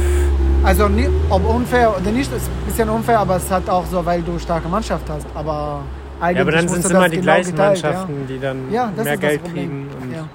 also 0.64 0.90
ob 1.30 1.50
unfair 1.50 1.98
oder 1.98 2.12
nicht, 2.12 2.32
ist 2.32 2.48
ein 2.48 2.66
bisschen 2.66 2.90
unfair, 2.90 3.20
aber 3.20 3.36
es 3.38 3.50
hat 3.52 3.70
auch 3.70 3.86
so, 3.86 4.06
weil 4.06 4.22
du 4.22 4.38
starke 4.40 4.68
Mannschaft 4.68 5.10
hast. 5.10 5.26
Aber 5.36 5.84
eigentlich 6.22 6.36
Ja, 6.38 6.42
aber 6.44 6.52
dann 6.52 6.68
sind 6.68 6.86
es 6.86 6.92
immer 6.92 7.10
die 7.10 7.16
genau 7.18 7.24
gleichen 7.24 7.52
geteilt, 7.52 7.84
Mannschaften, 7.84 8.28
die 8.28 8.40
dann 8.40 8.72
Ja, 8.72 8.92
ja 8.96 9.04
mehr 9.04 9.18
Geld 9.18 9.44
kriegen 9.46 9.88
und 10.02 10.12
Ja. 10.14 10.28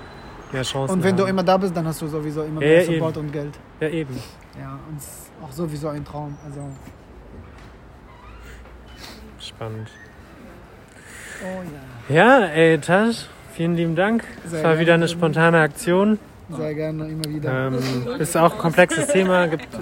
mehr 0.53 0.63
Chancen 0.63 0.95
Und 0.95 1.05
wenn 1.05 1.17
du 1.17 1.23
haben. 1.25 1.31
immer 1.31 1.43
da 1.43 1.57
bist, 1.57 1.77
dann 1.77 1.87
hast 1.87 2.01
du 2.03 2.07
sowieso 2.09 2.43
immer 2.43 2.61
Ja, 2.63 2.69
mehr 2.69 2.85
ja, 2.85 2.93
Support 2.93 3.17
eben. 3.17 3.27
und 3.27 3.33
Geld. 3.33 3.55
Ja, 3.81 3.89
eben. 3.89 4.19
Ja, 4.61 4.79
und 4.89 4.99
es 4.99 5.05
ist 5.05 5.31
auch 5.43 5.53
sowieso 5.53 5.89
ein 5.89 6.05
Traum. 6.05 6.37
Also, 6.47 6.61
Spannend. 9.39 9.89
oh 11.43 11.63
ja. 12.09 12.41
Ja, 12.41 12.47
ey, 12.47 12.79
Tasch, 12.79 13.27
vielen 13.53 13.77
lieben 13.77 13.95
Dank. 13.95 14.25
Es 14.47 14.63
war 14.63 14.79
wieder 14.79 14.95
eine 14.95 15.07
spontane 15.09 15.61
Aktion. 15.61 16.19
Sehr 16.51 16.75
gerne, 16.75 17.09
immer 17.09 17.25
wieder. 17.25 17.69
Ähm, 17.69 17.79
ist 18.19 18.37
auch 18.37 18.53
ein 18.53 18.59
komplexes 18.59 19.07
Thema, 19.09 19.47
gibt, 19.47 19.75
äh, 19.75 19.79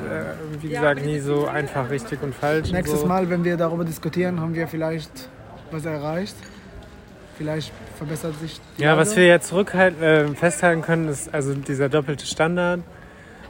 wie 0.61 0.69
gesagt, 0.69 1.05
nie 1.05 1.19
so 1.19 1.47
einfach 1.49 1.91
richtig 1.91 2.23
und 2.23 2.35
falsch. 2.35 2.69
und 2.69 2.75
Nächstes 2.75 3.01
so. 3.01 3.07
Mal, 3.07 3.29
wenn 3.29 3.43
wir 3.45 3.57
darüber 3.57 3.85
diskutieren, 3.85 4.41
haben 4.41 4.55
wir 4.55 4.69
vielleicht 4.69 5.29
was 5.73 5.85
erreicht. 5.85 6.37
Vielleicht 7.37 7.73
verbessert 7.97 8.39
sich 8.41 8.61
die 8.79 8.83
Ja, 8.83 8.97
was 8.97 9.09
Lage. 9.11 9.21
wir 9.23 9.27
jetzt 9.29 9.49
zurückhalten, 9.49 10.03
äh, 10.03 10.29
festhalten 10.29 10.83
können, 10.83 11.09
ist 11.09 11.35
also 11.35 11.55
dieser 11.55 11.89
doppelte 11.89 12.27
Standard, 12.27 12.81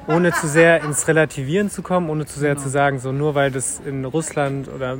ohne 0.09 0.33
zu 0.33 0.47
sehr 0.49 0.83
ins 0.83 1.07
Relativieren 1.07 1.69
zu 1.69 1.83
kommen, 1.83 2.09
ohne 2.09 2.25
zu 2.25 2.41
sehr 2.41 2.55
Genau. 2.55 2.63
zu 2.65 2.71
sagen, 2.71 2.99
so 2.99 3.13
nur 3.13 3.35
weil 3.35 3.51
das 3.51 3.81
in 3.85 4.05
Russland 4.07 4.69
oder 4.75 4.99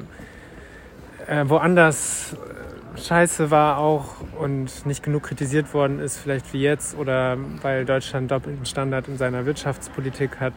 äh, 1.27 1.49
woanders 1.49 2.35
äh, 2.35 2.99
scheiße 2.99 3.51
war 3.51 3.79
auch 3.79 4.17
und 4.39 4.87
nicht 4.87 5.03
genug 5.03 5.25
kritisiert 5.25 5.73
worden 5.75 5.99
ist, 5.99 6.19
vielleicht 6.19 6.53
wie 6.53 6.63
jetzt, 6.63 6.97
oder 6.97 7.37
weil 7.63 7.85
Deutschland 7.85 8.31
doppelten 8.31 8.67
Standard 8.67 9.09
in 9.09 9.17
seiner 9.17 9.47
Wirtschaftspolitik 9.47 10.41
hat, 10.41 10.55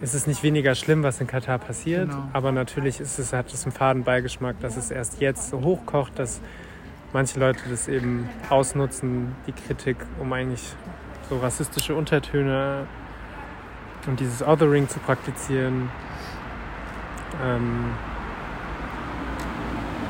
ist 0.00 0.14
es 0.14 0.26
nicht 0.26 0.42
weniger 0.42 0.74
schlimm, 0.74 1.02
was 1.02 1.20
in 1.20 1.26
Katar 1.26 1.58
passiert. 1.58 2.10
Genau. 2.10 2.28
Aber 2.32 2.50
natürlich 2.50 2.98
ist 2.98 3.18
es, 3.18 3.32
hat 3.32 3.52
es 3.52 3.64
einen 3.64 3.72
faden 3.72 4.02
Beigeschmack, 4.02 4.58
dass 4.60 4.76
es 4.76 4.90
erst 4.90 5.20
jetzt 5.20 5.50
so 5.50 5.60
hochkocht, 5.60 6.18
dass 6.18 6.40
manche 7.12 7.38
Leute 7.38 7.60
das 7.70 7.88
eben 7.88 8.28
ausnutzen, 8.50 9.36
die 9.46 9.52
Kritik, 9.52 9.96
um 10.18 10.32
eigentlich 10.32 10.74
so 11.28 11.38
rassistische 11.38 11.94
Untertöne 11.94 12.86
und 14.06 14.18
dieses 14.18 14.42
Othering 14.42 14.88
zu 14.88 14.98
praktizieren. 14.98 15.90
Ähm, 17.44 17.92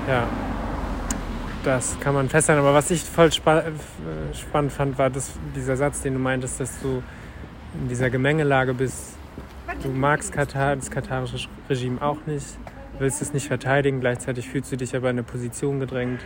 ja, 0.09 0.27
das 1.65 1.99
kann 2.01 2.15
man 2.15 2.29
festhalten. 2.29 2.61
Aber 2.61 2.75
was 2.75 2.91
ich 2.91 3.03
voll 3.03 3.33
spa 3.33 3.61
äh, 3.61 3.73
spannend 4.35 4.73
fand, 4.73 4.99
war 4.99 5.11
das, 5.11 5.33
dieser 5.55 5.77
Satz, 5.77 6.03
den 6.03 6.15
du 6.15 6.19
meintest, 6.19 6.61
dass 6.61 6.81
du 6.81 7.03
in 7.81 7.89
dieser 7.89 8.11
Gemengelage 8.11 8.75
bist. 8.75 9.17
Du 9.83 9.89
magst 9.89 10.33
Katar, 10.33 10.77
das 10.77 10.91
katarische 10.91 11.49
Regime 11.69 12.03
auch 12.03 12.19
nicht, 12.27 12.47
willst 12.99 13.23
es 13.23 13.33
nicht 13.33 13.47
verteidigen, 13.47 14.01
gleichzeitig 14.01 14.49
fühlst 14.49 14.71
du 14.71 14.77
dich 14.77 14.95
aber 14.95 15.09
in 15.09 15.17
eine 15.17 15.23
Position 15.23 15.81
gedrängt, 15.81 16.21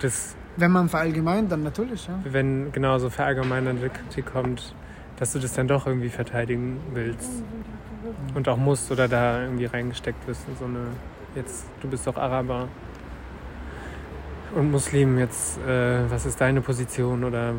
dass 0.00 0.36
Wenn 0.56 0.70
man 0.70 0.88
verallgemeint, 0.88 1.50
dann 1.50 1.62
natürlich, 1.62 2.08
ja. 2.08 2.18
wenn 2.24 2.72
genauso 2.72 3.08
verallgemeinernde 3.08 3.88
Kritik 3.88 4.26
kommt, 4.26 4.74
dass 5.16 5.32
du 5.32 5.38
das 5.38 5.54
dann 5.54 5.68
doch 5.68 5.86
irgendwie 5.86 6.10
verteidigen 6.10 6.80
willst 6.92 7.30
und 8.34 8.48
auch 8.48 8.56
musst 8.56 8.90
oder 8.90 9.08
da 9.08 9.42
irgendwie 9.42 9.66
reingesteckt 9.66 10.26
wirst 10.26 10.46
in 10.48 10.56
so 10.56 10.64
eine, 10.64 10.86
jetzt, 11.34 11.66
du 11.80 11.88
bist 11.88 12.06
doch 12.06 12.16
Araber 12.16 12.68
und 14.54 14.70
Muslim, 14.70 15.18
jetzt, 15.18 15.58
äh, 15.66 16.10
was 16.10 16.26
ist 16.26 16.40
deine 16.40 16.60
Position 16.60 17.24
oder 17.24 17.54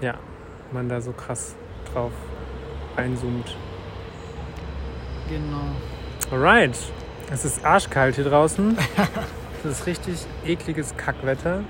ja, 0.00 0.14
man 0.72 0.88
da 0.88 1.00
so 1.00 1.12
krass 1.12 1.54
drauf 1.92 2.12
reinzoomt. 2.96 3.56
Genau. 5.28 6.32
Alright, 6.32 6.76
es 7.30 7.44
ist 7.44 7.64
arschkalt 7.64 8.16
hier 8.16 8.24
draußen. 8.24 8.76
Das 9.62 9.80
ist 9.80 9.86
richtig 9.86 10.26
ekliges 10.46 10.96
Kackwetter. 10.96 11.64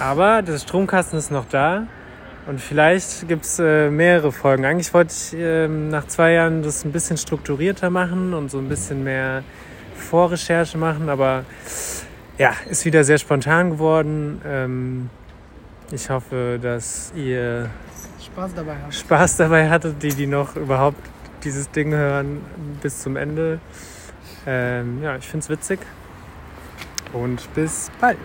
Aber 0.00 0.40
der 0.40 0.58
Stromkasten 0.58 1.18
ist 1.18 1.30
noch 1.30 1.46
da. 1.50 1.86
Und 2.46 2.60
vielleicht 2.60 3.26
gibt 3.26 3.44
es 3.44 3.58
äh, 3.58 3.90
mehrere 3.90 4.30
Folgen. 4.30 4.64
Eigentlich 4.64 4.94
wollte 4.94 5.12
ich 5.12 5.36
ähm, 5.36 5.88
nach 5.88 6.06
zwei 6.06 6.32
Jahren 6.32 6.62
das 6.62 6.84
ein 6.84 6.92
bisschen 6.92 7.16
strukturierter 7.16 7.90
machen 7.90 8.34
und 8.34 8.50
so 8.50 8.58
ein 8.58 8.68
bisschen 8.68 9.02
mehr 9.02 9.42
Vorrecherche 9.96 10.78
machen. 10.78 11.08
Aber 11.08 11.44
ja, 12.38 12.54
ist 12.70 12.84
wieder 12.84 13.02
sehr 13.02 13.18
spontan 13.18 13.70
geworden. 13.70 14.40
Ähm, 14.46 15.10
ich 15.90 16.08
hoffe, 16.08 16.60
dass 16.62 17.12
ihr 17.16 17.68
Spaß 18.24 18.54
dabei 18.54 18.76
hast. 18.86 19.00
Spaß 19.00 19.36
dabei 19.38 19.68
hattet, 19.68 20.00
die, 20.02 20.14
die 20.14 20.26
noch 20.26 20.54
überhaupt 20.54 21.00
dieses 21.42 21.70
Ding 21.70 21.92
hören 21.92 22.42
bis 22.80 23.02
zum 23.02 23.16
Ende. 23.16 23.58
Ähm, 24.46 25.02
ja, 25.02 25.16
ich 25.16 25.26
finde 25.26 25.42
es 25.42 25.50
witzig. 25.50 25.80
Und 27.12 27.52
bis 27.54 27.90
bald. 28.00 28.18